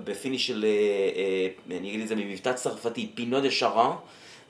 [0.04, 0.70] בפיניש של, אה,
[1.70, 3.90] אה, אני אגיד את זה במבטא צרפתי, פינו דה שרן.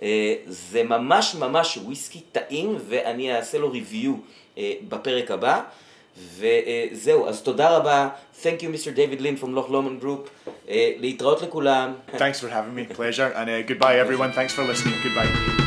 [0.02, 4.14] אה, זה ממש ממש וויסקי טעים, ואני אעשה לו ריוויו
[4.88, 5.62] בפרק הבא.
[6.16, 8.08] וזהו, אז תודה רבה.
[8.42, 8.90] Thank you, Mr.
[8.96, 10.50] David Lind from Loch Lomond Group.
[10.98, 11.94] להתראות לכולם.
[12.12, 14.32] Thanks for having me, pleasure, and uh, goodbye everyone.
[14.32, 14.94] Thanks for listening.
[15.04, 15.63] Goodbye.